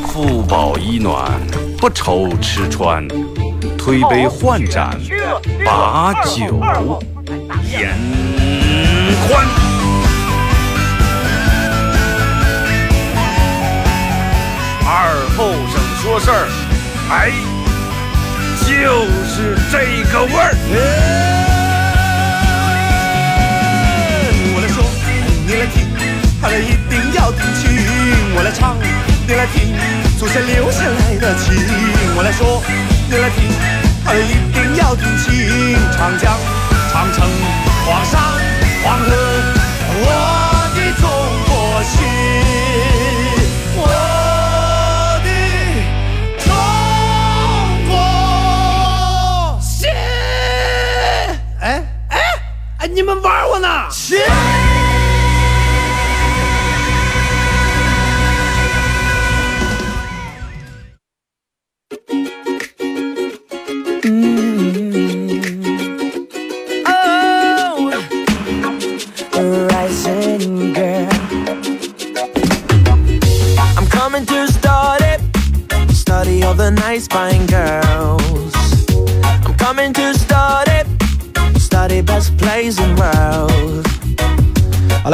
[0.06, 1.32] 腹饱衣暖，
[1.80, 3.08] 不愁吃穿，
[3.76, 4.96] 推杯换盏，
[5.66, 6.62] 把酒
[7.72, 7.98] 言
[9.28, 9.44] 欢。
[14.86, 16.48] 二后生说事儿，
[17.10, 17.32] 哎，
[18.82, 19.78] 就是这
[20.12, 20.58] 个味儿。
[24.56, 24.84] 我来说，
[25.46, 25.86] 你来听，
[26.42, 27.70] 他们一定要听清。
[28.34, 28.76] 我来唱，
[29.28, 29.78] 你来听，
[30.18, 31.54] 祖先留下来的情。
[32.18, 32.64] 我来说，
[33.08, 33.54] 你来听，
[34.04, 35.78] 他们一定要听清。
[35.96, 36.36] 长江、
[36.92, 37.30] 长城、
[37.86, 38.20] 黄山、
[38.84, 39.14] 黄河，
[39.94, 40.10] 我
[40.74, 41.06] 的中
[41.46, 42.02] 国心，
[52.82, 53.88] 哎，你们玩我呢？
[53.92, 54.16] 起。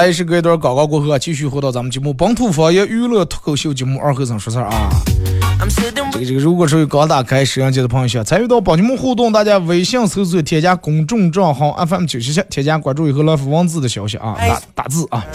[0.07, 4.89] 还，是隔一段广告过后啊，继续回到咱们节目本土方言娱乐脱口秀节目二和尚说事儿啊。
[5.69, 15.25] 这个这个，如果说有刚打开摄像机的朋友想参与到帮节目互动，大家微信搜索添加公众账号 FM 九七七，添加关注以后来发文字的消息啊，打打字啊。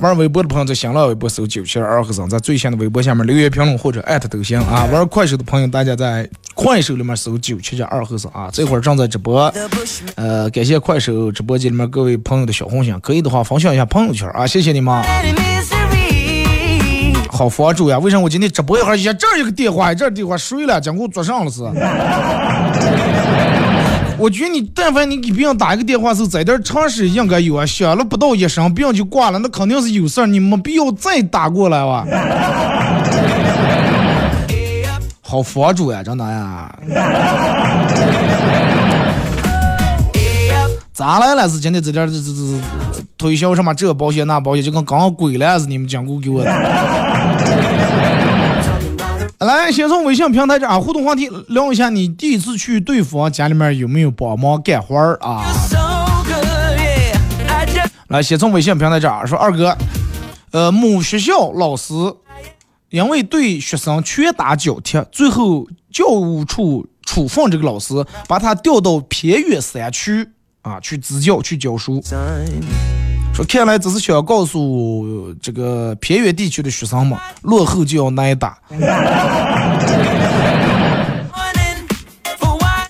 [0.00, 4.88] 玩微博的朋友在新浪微博搜九七二和尚，在最新的微博下面留言评论或者艾特都行啊。
[4.90, 9.52] 玩快手的朋友，大家在快手里面搜九七七二和尚啊，这会儿正在直播。
[10.14, 15.04] 呃，感谢快手直播间里面各位朋友的小红心，可以的话分享一下朋友圈啊，谢谢你们。
[17.30, 17.98] 好佛主呀！
[17.98, 21.62] 为什么我今天直播一会儿，一下这儿一个电话，这儿电话睡了，讲给我坐上了是？
[24.20, 32.04] 我觉得你但凡你给别人打一个电话是在这点常识应该有啊，响了不到一声，别人就挂了，那肯定是有事儿，你没必要再打过来哇。
[35.22, 36.70] 好佛主呀，真的呀！
[40.92, 41.48] 咋来了？
[41.48, 47.09] 是今天在这这这这推销什么这保险那保险，就跟刚鬼了似的，你们讲过给我的。
[49.40, 55.42] 来，先从微信平台这啊互动话题聊一下，你第一次去对方家里面有没有帮忙干活儿啊？
[58.08, 59.74] 来，先从微信平台这儿说，二哥，
[60.50, 61.94] 呃，某学校老师
[62.90, 67.94] 因为对学生拳打脚踢，最后教务处处分这个老师，
[68.28, 70.28] 把他调到偏远山区
[70.60, 72.02] 啊去支教去教书。
[73.48, 78.58] 看来只是想告诉这个偏远地区的学生们，落后就要挨打。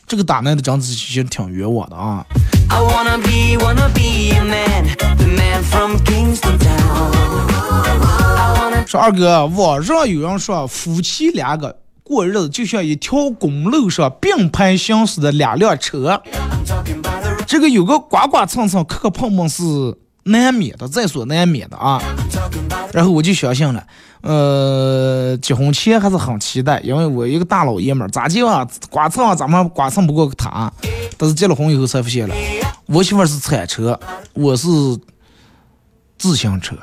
[0.07, 2.27] 这个打那的真是其实挺冤枉的啊。
[8.87, 16.21] 说二哥，网上有人说夫妻两个过日子就像一条公路上并排行驶的两辆车，
[17.47, 19.63] 这个有个刮刮蹭蹭、磕磕碰碰是
[20.31, 22.01] 难免的，在所难免的啊。
[22.93, 23.85] 然后我就相信了，
[24.23, 30.73] 呃，结婚前还是很期待，因为我一个大老爷们儿，咋就啊，刮蹭啊，咱们刮蹭不过他。
[31.17, 32.35] 但是结了婚以后才发现了，
[32.87, 33.99] 我媳妇儿是铲车，
[34.33, 34.67] 我是
[36.19, 36.75] 自行车。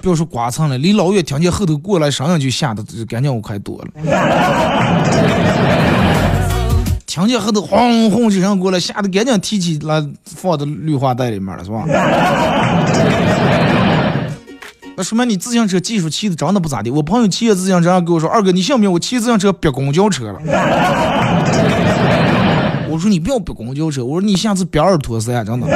[0.00, 3.88] 不要说刮蹭了，离老远听见后头过来声音就吓得赶紧我快躲了。
[7.06, 11.84] 听见后头轰轰几声过来，吓得赶紧提起来放到绿化带里面了，是吧？
[14.98, 16.90] 那说明你自行车技术骑的真的不咋地。
[16.90, 20.38] 我朋友骑着自行车跟我说：“二哥，你信不信我骑自行车逼公交车了？”
[22.88, 25.66] 我说：“你不要逼公交车，我说你下次别二拖三，真的。”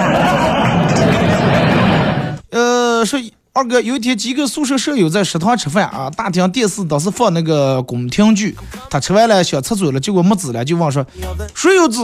[2.51, 3.21] 呃，说
[3.53, 8.57] 二哥有一天几个宿舍舍友在食堂吃饭啊，大厅电视当时放那个宫廷剧，
[8.89, 11.05] 他吃完了想厕所了，结果没纸了，就问说
[11.53, 11.99] ：“谁有纸？”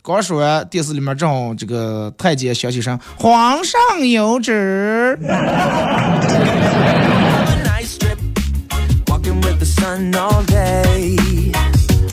[0.00, 5.18] 刚说完，电视里面正好这个太监响起声：“皇上有旨。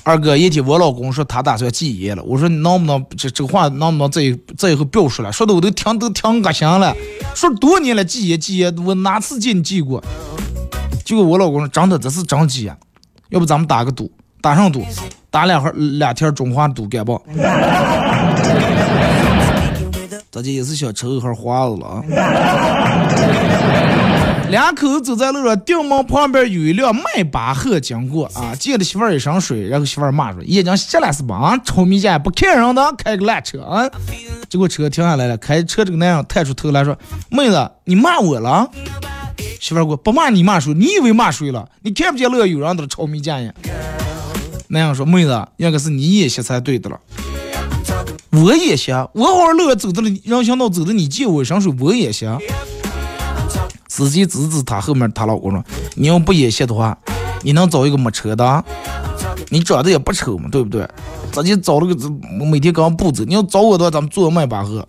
[0.07, 4.21] 二哥，一天我老公说他打算戒烟了，我说你能不能这这话能不能再
[4.55, 6.95] 再以后不要说了，说的我都听都听恶心了。
[7.33, 10.03] 说多年了戒烟戒烟，我哪次见你戒过？
[11.03, 12.71] 结果我老公说真的这是真戒，
[13.29, 14.85] 要不咱们打个赌，打上赌，
[15.31, 17.19] 打两盒两天中华赌干不？
[20.31, 22.03] 咱 这也是想抽一盒花子了啊！
[24.49, 31.35] 两口子走在路上，店门旁边有一辆迈巴赫经过啊，溅了媳妇儿一身水，然后媳妇儿骂说：“眼睛瞎了是吧？
[31.35, 33.89] 啊，臭米家不看人的，开个烂车啊！”
[34.47, 36.97] 结果车停下来了，开车这个男人探出头来说
[37.29, 38.69] ：“妹子，你骂我了？”
[39.59, 40.73] 媳妇儿说：“不骂你骂谁？
[40.73, 41.67] 你以为骂谁了？
[41.81, 43.51] 你看不见路上有人在臭米家呀？”
[44.69, 46.99] 男人说：“妹子，应该是你眼瞎才对的了。”
[48.31, 52.37] 我也瞎，我好好路上走的了，人行道走的，你借我一身水，我也瞎。
[53.95, 55.63] 仔细指指他后面，他老公说
[55.95, 56.97] ：“你要不演戏的话，
[57.43, 58.65] 你能找一个没车的？
[59.47, 60.85] 你长得也不丑嘛，对不对？
[61.31, 61.95] 直接找了个
[62.45, 63.23] 每天刚步走。
[63.23, 64.85] 你要找我的话，咱们坐迈巴赫。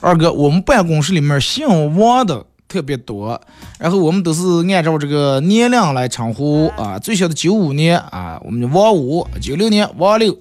[0.00, 3.38] 二哥，我们办公室里面姓王的特别多，
[3.78, 10.32] 然后我们都是按照这个年龄来称呼啊，最小的九五年啊，我们就王五；九六年王六；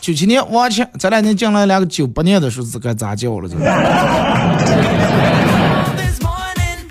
[0.00, 0.86] 九七年王七。
[0.96, 3.48] 咱俩年进来两个九八年的数字该咋叫了？
[3.48, 3.56] 这
[5.96, 6.86] This morning,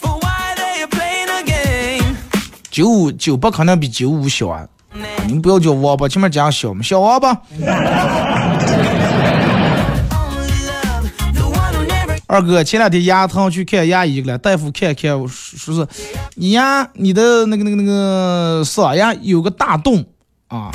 [0.00, 2.16] for why they are playing a game.
[2.68, 4.66] 九五九八肯定比九五小啊，
[5.24, 7.40] 你们不要叫王八，前面加个小嘛，小王八。
[12.30, 15.84] 二哥，前两天牙疼去看牙医了，大夫看看说是
[16.36, 20.04] 你牙你的那个那个那个嗓牙有个大洞
[20.46, 20.70] 啊，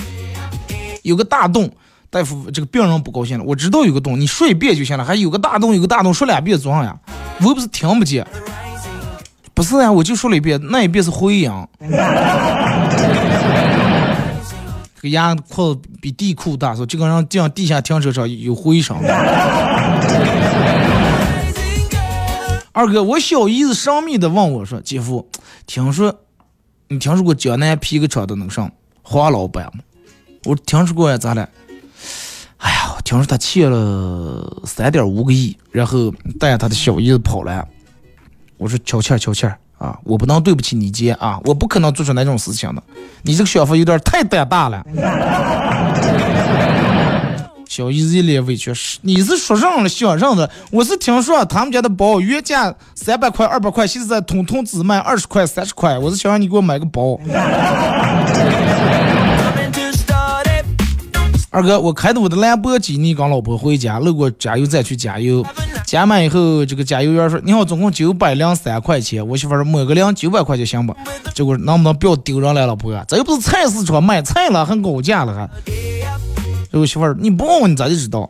[1.03, 1.71] 有个大洞。
[2.09, 3.43] 大夫，这个病人不高兴了。
[3.45, 6.93] 我知道有个洞，你说一遍就行了，还有个大洞，有个大洞，说两遍做啥呀？
[7.39, 8.27] 我又不是听不见。
[9.53, 11.49] 不是呀，我就说了一遍，那一遍是回音。
[14.95, 18.97] 这个牙扩得比地库大，说就跟让这样地下停车场有回声。
[22.75, 25.29] 二哥，我小姨子神秘的问我说：“姐夫，
[25.65, 26.13] 听说
[26.89, 28.69] 你听说过江南皮革厂的那个啥
[29.01, 29.79] 黄老板吗？”
[30.43, 31.47] 我听说过呀，咋了？
[32.57, 37.65] 哎呀，我听说他欠了三点五个亿，然后带着他的小姨子跑了。
[38.57, 42.83] 我说乔倩儿悄气儿啊，我不能对不起你姐啊，我不可能做出那种事情的。
[43.21, 44.85] 你这个想法有点太胆大了。
[47.67, 57.19] 小姨子一脸委屈，是你是说上了想上的，我是听说他们家的包原价三百块、二百块，现在通通只卖二十块、三十块，我是想让你给我买个包。
[61.49, 65.41] 二哥，我开的我的兰博基尼跟老婆回家，路过加油站去加油，
[65.85, 70.93] 加满以后，这个加油员说：“你好，总共九百零三块钱。”我媳妇说：“抹个零九百块就行吧。”
[71.33, 73.01] 结果能不能不要丢人了，老婆？
[73.07, 75.49] 这又不是菜市场卖菜了，还高价了还。
[76.75, 78.29] 结果媳妇儿，你不问我，你咋就知道？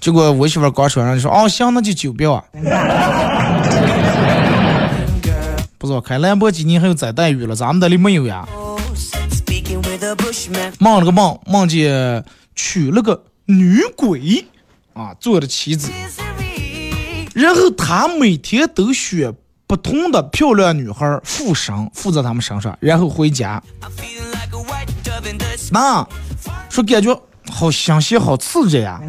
[0.00, 2.42] 结果我媳妇儿刚说完就说：“哦，行，那就九标啊。
[5.78, 8.44] ”不知道开兰博基尼还有再待遇了，咱们这里没有呀。
[9.30, 10.72] Speaking with a bushman.
[10.80, 12.24] 梦了个梦，梦见
[12.56, 14.44] 娶了个女鬼
[14.94, 15.92] 啊，做的妻子。
[17.34, 19.32] 然后他每天都选
[19.68, 23.62] 不同的漂亮女孩附身，附在他们身上，然后回家。
[25.70, 26.06] 那
[26.68, 27.18] 说感觉
[27.50, 29.00] 好新鲜，好刺激呀。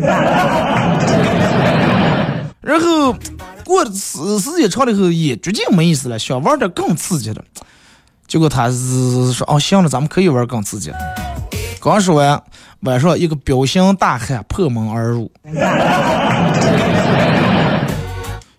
[2.61, 3.13] 然后
[3.65, 7.43] 过时时间长了以后，也逐渐没意思了，想玩点更刺激的。
[8.25, 10.97] 结果他是说：“哦，行了，咱们可以玩更刺激的。”
[11.81, 12.41] 刚说完，
[12.81, 15.29] 晚上一个彪形大汉破门而入，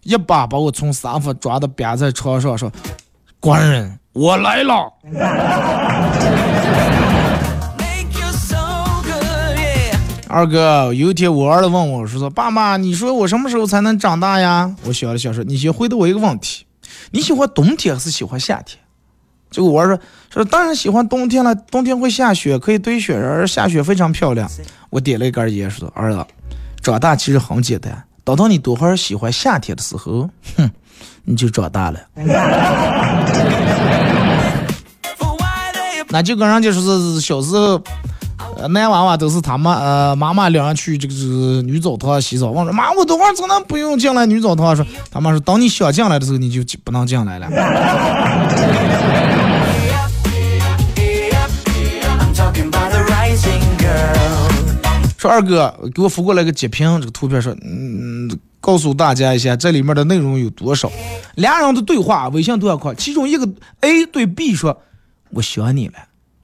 [0.02, 2.70] 一把把我从沙发抓的扁在床上，说
[3.40, 4.92] ：“官人，我来了。”
[10.34, 16.66] 二哥，有一天我儿子问我说说：“爸妈，你说我什么时候才能长大呀？”我想了想说：“你先回答我一个问题，
[17.12, 18.76] 你喜欢冬天还是喜欢夏天？”
[19.48, 24.50] 结果我儿子说：“说当然喜欢冬天了，冬天会下雪，可以堆雪人儿，下雪非常漂亮。”
[24.90, 26.26] 我点了一根烟说：“儿子，
[26.82, 30.68] 长大其实很简单，等到你多会儿喜欢夏天的时候，哼，
[31.22, 32.00] 你就长大了。
[36.10, 37.80] ”那就跟人家说是小时候，
[38.56, 47.48] 呃男娃娃都是他妈呃妈妈领人去这个这个女澡堂洗澡，我说妈，我等会儿真的不用进来女澡堂，说他妈说等你想进来的时候你就不能进来了。
[55.16, 58.30] 说二哥给我发过来个截屏，这个图片说，嗯，
[58.60, 60.92] 告诉大家一下这里面的内容有多少。
[61.36, 63.48] 俩人的对话，微信对话框，其中一个
[63.80, 64.82] A 对 B 说
[65.32, 65.94] ：“我想你了。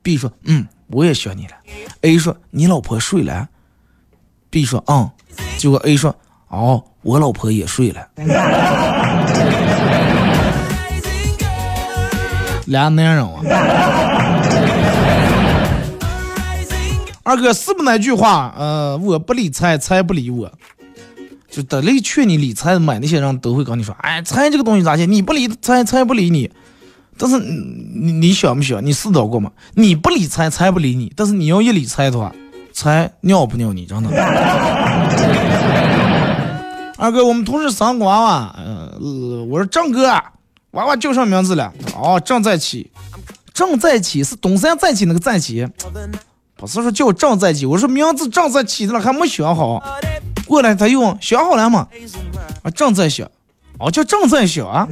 [0.02, 1.52] ”B 说：“嗯，我也想你了。
[2.02, 3.48] ”A 说：“你老婆睡了
[4.50, 5.10] ？”B 说：“嗯。”
[5.58, 6.14] 结果 A 说
[6.48, 8.06] ：“哦，我老婆也睡了。”
[12.66, 13.40] 俩男人啊。
[17.22, 18.54] 二哥是不那句话？
[18.56, 20.50] 呃，我不理财，财不理我。
[21.48, 25.06] 就得力劝你理财买那些人都会跟你说，哎，财这个东西咋去？
[25.06, 26.50] 你不理财，财不理你。
[27.22, 28.82] 但是你你想不想？
[28.82, 29.50] 你思考过吗？
[29.74, 31.12] 你不理财，财不理你。
[31.14, 32.32] 但是你要一理财的话，
[32.72, 33.84] 财尿不尿你？
[33.84, 34.08] 真的。
[36.96, 38.98] 二哥，我们同事生个娃娃，呃，
[39.50, 40.06] 我说郑哥，
[40.70, 41.70] 娃娃叫啥名字了？
[41.94, 42.90] 哦，正在起，
[43.52, 45.68] 正在起是东山再起那个再起。
[46.56, 49.82] 不是说叫正在起，我说名字正在起的了还没想好。
[50.46, 51.86] 过来他又问想好了吗？
[52.62, 53.28] 啊，正在想。
[53.78, 54.88] 哦，叫正在想啊。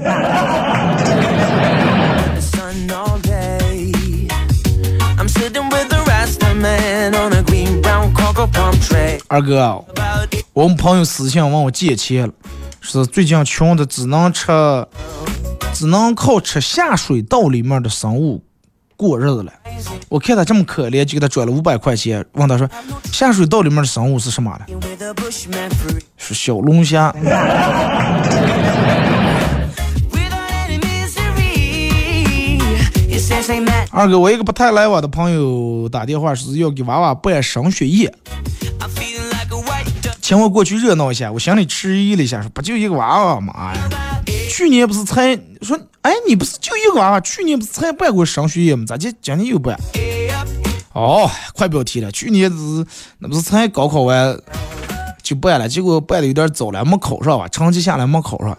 [9.26, 9.84] 二哥，
[10.52, 12.32] 我们朋友私信问我借钱了，
[12.80, 14.46] 说最近穷的只能吃，
[15.74, 18.42] 只能靠吃下水道里面的生物
[18.96, 19.52] 过日子了。
[20.08, 22.68] 我看他这么可怜，就给他转了五百块钱，问他说
[23.12, 24.66] 下水道里面的生物是什么了？
[26.16, 27.14] 是小龙虾。
[33.90, 38.12] 二哥，我一个不太来往的朋友打电话是要给娃娃办升学宴，
[40.20, 41.32] 请我过去热闹一下。
[41.32, 43.54] 我心里迟疑了一下，说不就一个娃娃吗？
[43.56, 43.88] 哎呀，
[44.50, 47.20] 去年不是才说，哎，你不是就一个娃娃？
[47.20, 48.84] 去年不是才办过升学宴吗？
[48.86, 49.74] 咋今今年又办？
[50.92, 52.84] 哦，快标题了，去年是
[53.18, 54.38] 那不是才高考完
[55.22, 58.54] 就办了，结果办的有点早了，没考上吧，成绩下来没考上，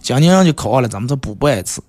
[0.00, 1.80] 今年人家考上了，咱们再补办一次。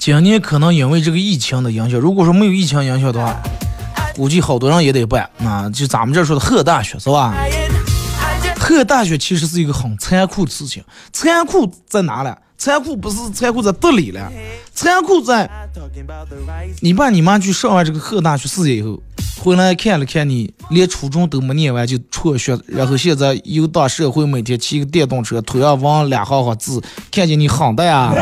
[0.00, 3.36] 今年可能因为这个疫情的影响，如果说没有疫情影响的话，
[4.16, 5.28] 估计好多人也得办。
[5.36, 7.34] 那就咱们这说的贺大学是吧？
[8.58, 10.82] 贺大学其实是一个很残酷的事情，
[11.12, 12.36] 残酷在哪了？
[12.56, 14.32] 残酷不是残酷在德里了，
[14.74, 15.48] 残酷在
[16.80, 18.98] 你爸你妈去上完这个贺大学四年以后，
[19.38, 28.14] 回来看了看你，连初中都没念完就辍学，然后现在游荡社会，每天骑个电动车，腿上纹俩行行字，看见你狠的呀！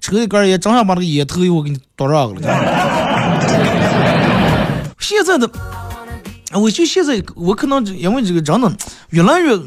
[0.00, 2.40] 抽一根烟，正想把那个烟头一会给你夺上了。
[4.98, 5.50] 现在的，
[6.52, 8.70] 我就现在我可能因为这个真的
[9.10, 9.58] 越来越，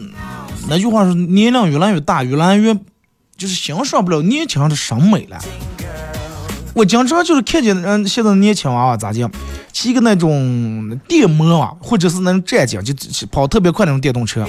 [0.69, 2.73] 那句话是年龄越来越大，越来越
[3.35, 5.39] 就是欣赏不了年轻人的审美了。
[6.73, 9.29] 我经常就是看见人现在年轻娃娃咋讲，
[9.73, 12.93] 骑个那种电摩啊，或者是那种战警，就
[13.27, 14.45] 跑特别快那种电动车。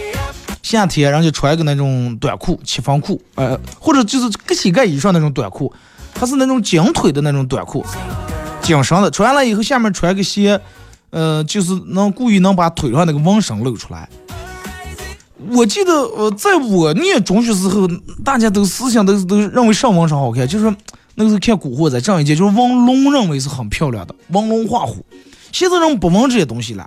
[0.62, 5.72] 夏天人家穿个那种短裤、七分裤，呃，或者就是个膝盖以上那种短裤，
[6.14, 7.84] 它是那种紧腿的那种短裤，
[8.62, 10.60] 紧身的，穿了以后下面穿个鞋，
[11.10, 14.08] 呃，就是能故意能把腿上那个纹身露出来。
[15.50, 17.88] 我记得，呃，在我念中学时候，
[18.24, 20.72] 大家都思想都都认为上纹身好看，就是
[21.16, 25.04] 那个时候看《古惑仔》这样一届，就是纹龙认为是很漂亮的，纹龙画虎。
[25.50, 26.86] 现在人不纹这些东西了，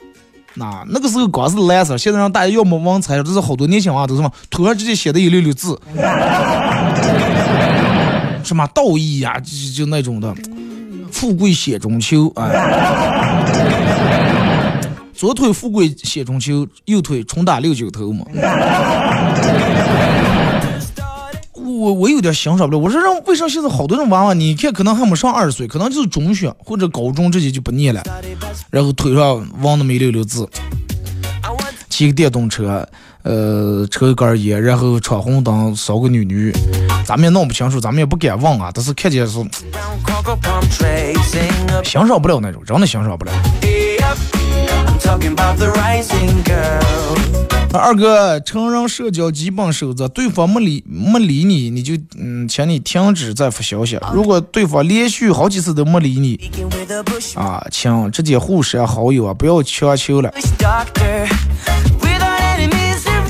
[0.56, 5.80] 那那个时候光是蓝色，现在让大家要么文采，这是好多年轻娃都是嘛，头，上直接写的一溜溜字，
[8.44, 10.34] 什么道义呀、就就就那种的，
[11.12, 13.46] 富贵险中求，哎。
[15.14, 18.26] 左腿富贵险中求，右腿重打六九头嘛。
[21.86, 28.02] 我我有点欣赏不了，我说让为啥现在好多人娃娃，你看可能还没上二十岁，可能就是中学或者高中这些就不念了，
[28.72, 30.50] 然后腿上纹那么一溜溜字，
[31.88, 32.84] 骑个电动车，
[33.22, 36.52] 呃，抽根烟，然后闯红灯扫个女女，
[37.06, 39.34] 咱们也弄不清楚，咱们也不敢问啊，但是看见是
[41.84, 43.32] 欣赏不了那种，真的欣赏不了。
[47.78, 54.00] 二哥，成人社交基本守则，对方没理没理你，你就嗯，请你停止再发消息。
[54.14, 56.40] 如果对方连续好几次都没理你
[57.36, 60.32] 啊，请直接互删好友啊，不要强求了。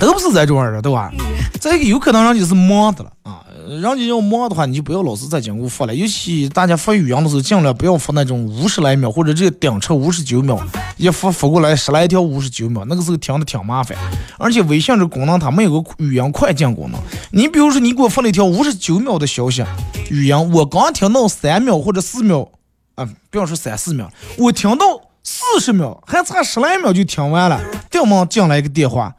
[0.05, 1.11] 都不是这种人，对吧？
[1.59, 5.95] 再一个有可能人家是忙的了啊，人家要忙的话，你就不要老是在经过发了。
[5.95, 10.59] 尤其大家发语音的时候，尽量不要发那种五十来秒或者这顶车五十九秒，
[10.97, 13.97] 一发发过来十来条五十九秒，那个时候听的挺麻烦。
[14.37, 16.99] 而且微信这功能它没有个语音快进功能。
[17.31, 19.63] 你比如说你给我发了一条五十九秒的消息，
[20.11, 22.47] 语音我刚听到三秒或者四秒，
[22.95, 24.85] 啊，不要说三四秒，我听到
[25.27, 27.59] 四十秒，还差十来秒就听完了，
[27.89, 29.11] 掉忙进来一个电话。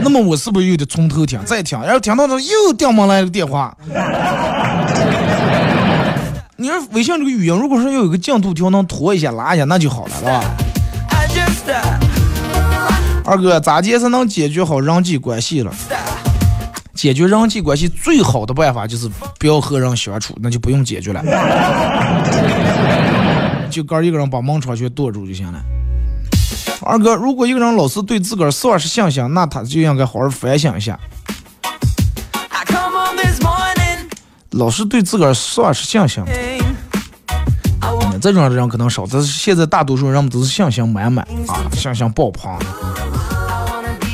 [0.00, 3.76] 那么我是不是又得从头听，再听，然后听到这又掉忙来一个电话？
[6.56, 10.40] 你说微信这个语音，如果说要有个进度条能拖一下、拉一下，那就好了，是吧？
[13.24, 15.74] 二哥，咋地才能解决好人际关系了？
[16.94, 21.20] 解决人际关系最好的办法就是不要和人相处，那就不用解决了，
[23.72, 25.58] 就哥一个人把门窗全堵住就行了。
[26.82, 30.98] 二哥，如果一个人老是对自个儿丧失信心，那他就应该好好反省一下。
[34.50, 36.22] 老是对自个儿丧失信心，
[38.20, 42.54] 这种人可能少，但是现在大多数人们都是信心满满啊，信心爆棚。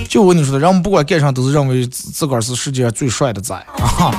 [0.09, 4.15] 就我跟你说的，人们不管干啥都是认为自自个儿是世界上最帅的仔啊，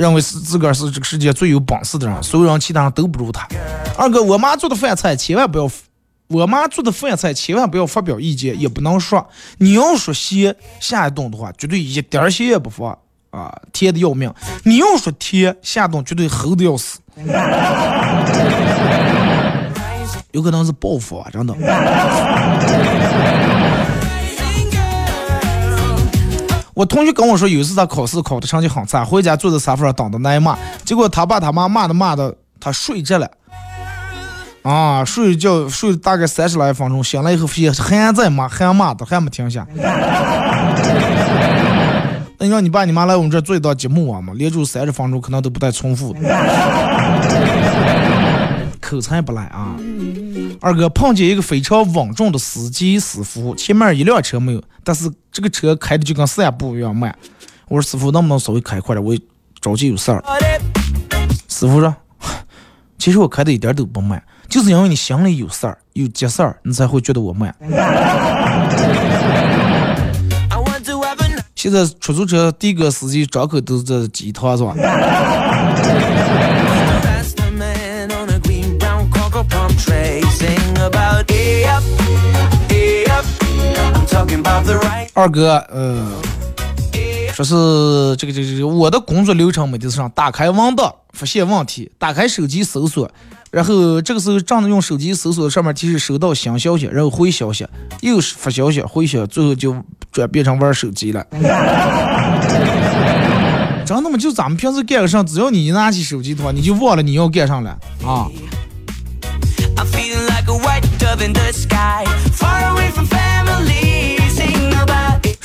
[0.00, 3.46] 认为是自个儿是这个世界最有本事的人，所有人其他人都不如他。
[3.98, 5.70] 二哥，我妈做的饭菜千万不要。
[6.28, 9.28] 我妈做的饭菜千万不要发表意见，也不能说。
[9.58, 12.96] 你要说咸，下一顿的话绝对一点咸也不放
[13.30, 14.32] 啊，甜的要命。
[14.62, 16.98] 你要说甜，下顿绝对齁的要死。
[20.32, 21.52] 有可能是报复啊，真的。
[26.74, 33.28] 我同学跟我说，有一次他考试考的成绩很差，回家坐在沙发上等着挨骂，结果他爸他妈骂的骂的他睡着了。
[34.62, 39.66] 啊，睡一觉睡大概三十来分钟，醒来以后发现还在骂，还骂的，还没停下。
[42.38, 46.20] 那你让你爸你妈来我们这做一道节目啊嘛，连住三十分钟可能都不带重复的，
[48.80, 49.74] 口才不赖啊。
[50.60, 57.14] 二哥碰见一个非常稳重的司机师傅，前面一辆车没有，但是这个车开的就跟散步一样慢。
[57.68, 59.16] 我说师傅能不能稍微开快点，我
[59.60, 60.22] 着急有事儿。
[61.48, 61.94] 师傅说，
[62.98, 64.22] 其实我开的一点都不慢。
[64.48, 67.54] 就是因为你心里有事儿，有急事儿，你才会觉得我慢。
[71.54, 74.74] 现在出租车第一个司机张口都是这鸡汤是吧？
[85.14, 86.06] 二哥，呃，
[87.34, 93.10] 说是这个这个这个，我的工作流程每天是上打开文档，发现问题，打开手机搜索。
[93.50, 97.66] 然后这个时候正在用手机搜索，上面提示收到新消息，然后回消息，
[98.00, 99.76] 又是发消息回消息，最后就
[100.12, 101.26] 转变成玩手机了。
[103.84, 104.16] 真的吗？
[104.16, 108.28] 就咱们平时干个啥，只要你一拿起手机的话，你就忘了你要干啥了啊。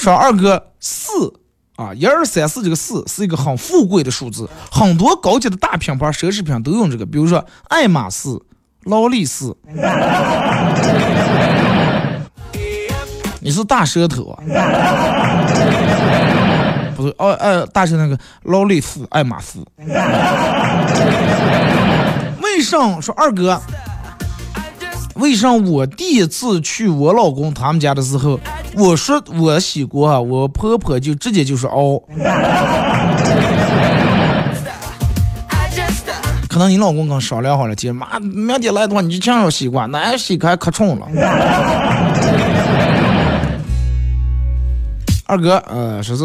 [0.05, 1.33] 说二哥四。
[1.77, 8.29] 啊，一二三四这个四是一个很富贵的数字，很多高级的大品牌奢侈品都用这个，比如说爱马仕、
[8.85, 9.53] 劳力士。
[13.41, 14.41] 你是大舌头啊？
[16.95, 19.59] 不是哦，哎，大舌那个劳力士、爱马仕。
[22.41, 23.61] 为什么说二哥？
[25.15, 28.37] 为啥我第一次去我老公他们家的时候，
[28.75, 32.01] 我说我洗锅，我婆婆就直接就说哦。
[36.49, 41.07] 可能你老公刚商量好了，姐妈明天来的话，你就这样洗锅，那洗可还可冲了。
[45.25, 46.23] 二哥，呃，说是，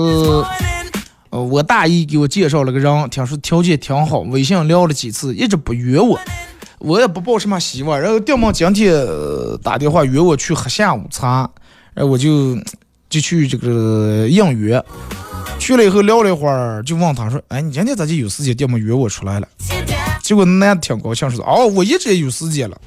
[1.30, 6.18] 呃，我大姨给我介绍了个人，听说条件挺好，微信聊了几次，一直不约我。
[6.80, 9.06] 我也不抱什么希望，然后掉毛今天
[9.62, 11.48] 打电话约我去喝下午茶，
[11.92, 12.56] 然后我就
[13.08, 14.82] 就去这个应约，
[15.58, 18.56] 去了以后聊了一会儿，就问他说：“哎，你今天咋就有时间？
[18.56, 19.46] 掉毛约我出来了。”
[20.22, 22.80] 结果男的挺高兴，说：“哦，我一直也有时间了，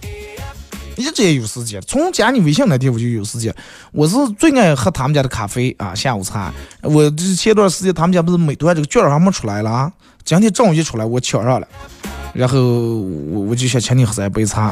[0.96, 1.80] 一直也有时间。
[1.82, 3.54] 从加你微信那天我就有时间。
[3.92, 6.52] 我是最爱喝他们家的咖啡啊，下午茶。
[6.82, 9.92] 我这前段时间他们家不是美团这个券还没出来了啊？
[10.26, 11.68] 今天中午一出来，我抢上了。”
[12.34, 14.72] 然后我我就想请你喝这杯茶，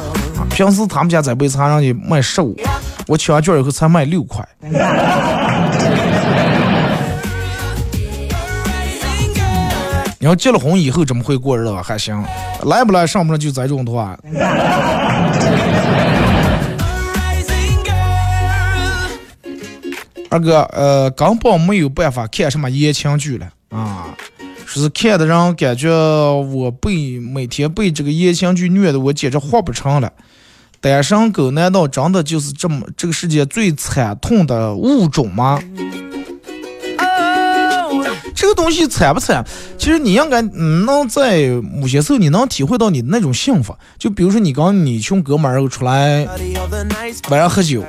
[0.49, 2.57] 平时他们家这杯茶让你卖十五，
[3.07, 4.43] 我抢完券以后才卖六块。
[10.17, 12.23] 你要结了婚以后怎么会过日子还行，
[12.63, 14.17] 来不来上不上就这种的话。
[20.31, 24.07] 二哥，呃，根本没有办法看什么言情剧了啊！
[24.73, 30.09] 说是看的人感觉我被每天被这个言情剧虐的，我简直活不成了。
[30.79, 35.61] 单身狗难道真的就是这么这个世界最惨痛的物种吗？
[38.33, 39.45] 这个东西惨不惨？
[39.77, 43.75] 其实你应该能在某些时候你能体会到你的那种幸福。
[43.99, 46.25] 就比如说你刚你群哥们儿出来
[47.29, 47.83] 晚上喝酒，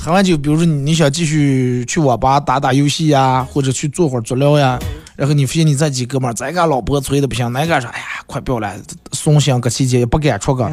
[0.00, 4.78] 喝完酒，比如说你想继续去网吧打打游戏呀，或者去做会儿足疗呀，
[5.20, 8.72] 然后你发现你这几哥们儿，咱家老婆催的不行，那个说，哎呀，快不要了，
[9.12, 10.66] 送行个期间也不敢出个。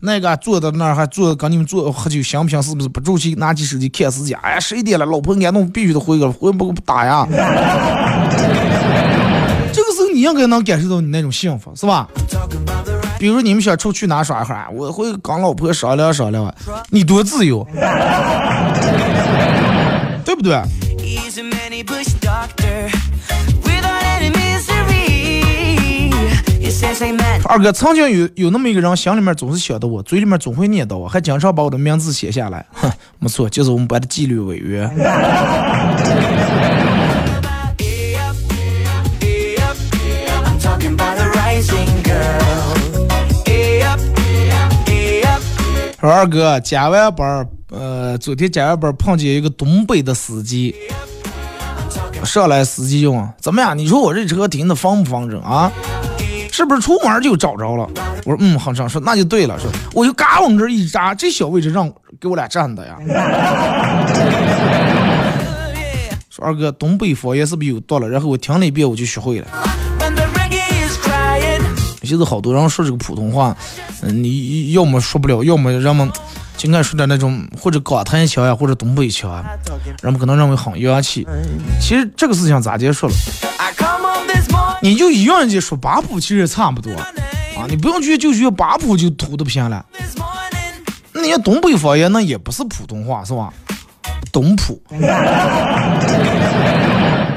[0.00, 3.34] 那个坐在那儿还坐跟你们坐喝酒香槟是不是不住气？
[3.34, 7.28] 拿起手机看时间，哎呀十一点了，老婆安弄必须得回个，回不打呀。
[9.70, 12.08] 这个时候你应该能感受到你那种幸福，是吧？
[13.18, 16.50] 比如你们想出去哪耍一会儿，我会跟老婆商量商量，
[16.88, 17.62] 你多自由，
[20.24, 20.58] 对不对？
[27.46, 32.64] 二哥曾经有有那么一个人，心里面总是想到我，嘴里面总会念叨我，还经常把我的名字写下来。
[32.72, 34.90] 哼，没错，就是我们班的纪律委员。
[46.00, 50.74] 说二哥加完班，呃，昨天加完班碰见一个东北的司机，
[52.24, 53.76] 上来司机就问怎么样？
[53.76, 55.70] 你说我这车停的方不方正啊？
[56.50, 57.88] 是不是出门就找着了？
[58.24, 59.58] 我说嗯，好像说那就对了。
[59.58, 62.96] 说我就嘎往这一扎，这小位置让给我俩占的呀。
[66.30, 68.08] 说二哥，东北方言是不是有道了？
[68.08, 69.46] 然后我听了一遍，我就学会了。
[72.02, 73.56] 现在好多人说这个普通话，
[74.02, 76.10] 嗯，你要么说不了，要么人们
[76.56, 79.44] 就爱说点那种或者港台腔呀，或者东北腔，
[80.02, 81.26] 人们可能认为很洋气。
[81.80, 83.12] 其实这个事情咋结束了？
[84.80, 87.66] 你就一样人家说八普，其实也差不多啊。
[87.68, 89.84] 你不用去就学八普就土的不行了。
[91.12, 93.52] 那些东北方言那也不是普通话是吧？
[94.32, 94.80] 东普，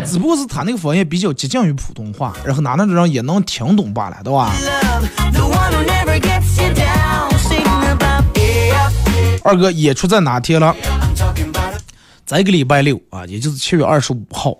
[0.05, 4.51] 只不过是他那个方言比较接近于普通话，然后哪能人也能听懂罢了，对吧？
[9.43, 10.75] 二哥演出在哪天了？
[12.25, 14.57] 在一个礼拜六啊，也就是七月二十五号。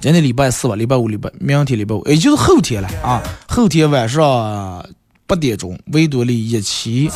[0.00, 3.22] 今天礼拜四吧，礼拜五、礼拜明天礼拜五，也就是后天了啊！
[3.46, 4.84] 后天晚上
[5.26, 7.10] 八点钟，维多利一期，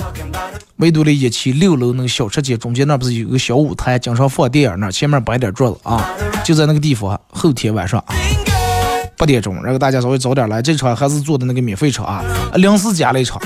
[0.76, 6.08] 维多利一期六楼那个小吃街中间那不是有个小舞台，经常放电影那前面摆点桌子啊，
[6.44, 7.18] 就在那个地方。
[7.30, 8.04] 后天晚上
[9.16, 12.22] 八点钟，然后大家稍微早点来，这场还是做的那个免费场啊，
[12.54, 13.40] 临时加了一场。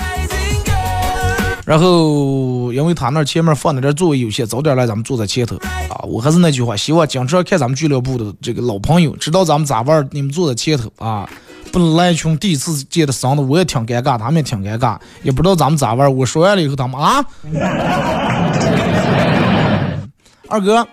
[1.64, 6.04] 然后，因为他那前面放的点座位有限，早点来咱们坐在前头啊！
[6.06, 11.28] 我还是那句话，希望经常看咱们俱乐部的这个老朋友，知道咱们咋玩，你们坐在前头啊！
[11.70, 16.16] 不来一群第一次见的生的，我也挺尴尬，他们也挺尴尬，也不知道咱们咋玩。
[16.16, 17.22] 我说完了以后，他们啊，
[20.48, 20.88] 二哥，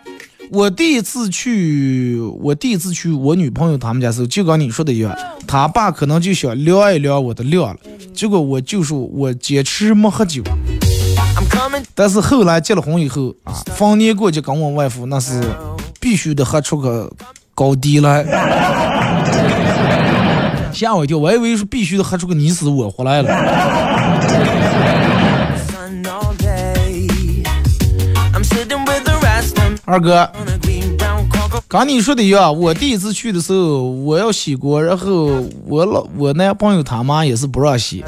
[0.52, 5.16] 我第一次去，我第一次去我女朋友他们家时候，就跟你说的一样，
[5.48, 7.80] 他爸可能就想量一量我的量了，
[8.14, 10.44] 结果我就说我坚持没喝酒。
[11.94, 15.42] 但是后来结了婚以后啊，逢年过节跟我外父那是
[16.00, 17.12] 必须得喝出个
[17.54, 18.24] 高低来，
[20.74, 23.30] 吓我一跳，我以为是必须得喝出个你死我活来了。
[29.86, 30.30] 二哥，
[31.68, 35.30] 刚你说的一样，我第一次去的时候我要洗锅，然后
[35.68, 38.04] 我老我男朋友他妈也是不让洗。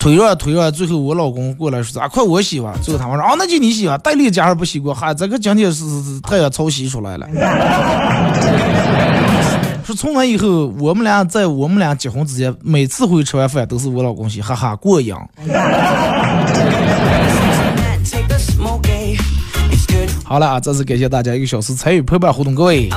[0.00, 5.84] 推让推让，最后我老公过来说：“咋快我洗吧。”最后他们说：“啊，那就你洗吧。”戴笠家还不洗过，哈，这个今天是
[6.22, 7.28] 太阳潮洗出来了。
[9.84, 15.14] 说从那以后，我们俩在我们俩结婚之前，每次回去吃完饭都是我老公洗，哈哈，过瘾。
[20.24, 22.88] 好了啊，再次感谢大家一个小时参与陪伴互动，各位，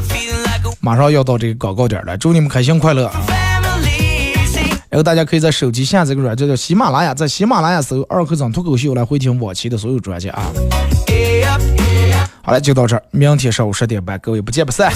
[0.80, 3.22] 马上要到这个广告点了，祝你们开心快乐啊！
[4.94, 10.52] 然后大家可以在手机下载个软件叫喜马拉雅，在喜马拉雅搜“二科长脱口秀”来回听往期的所有专辑啊。
[12.44, 14.94] 好了，就到这儿，明天上午十点半，各位不见不散。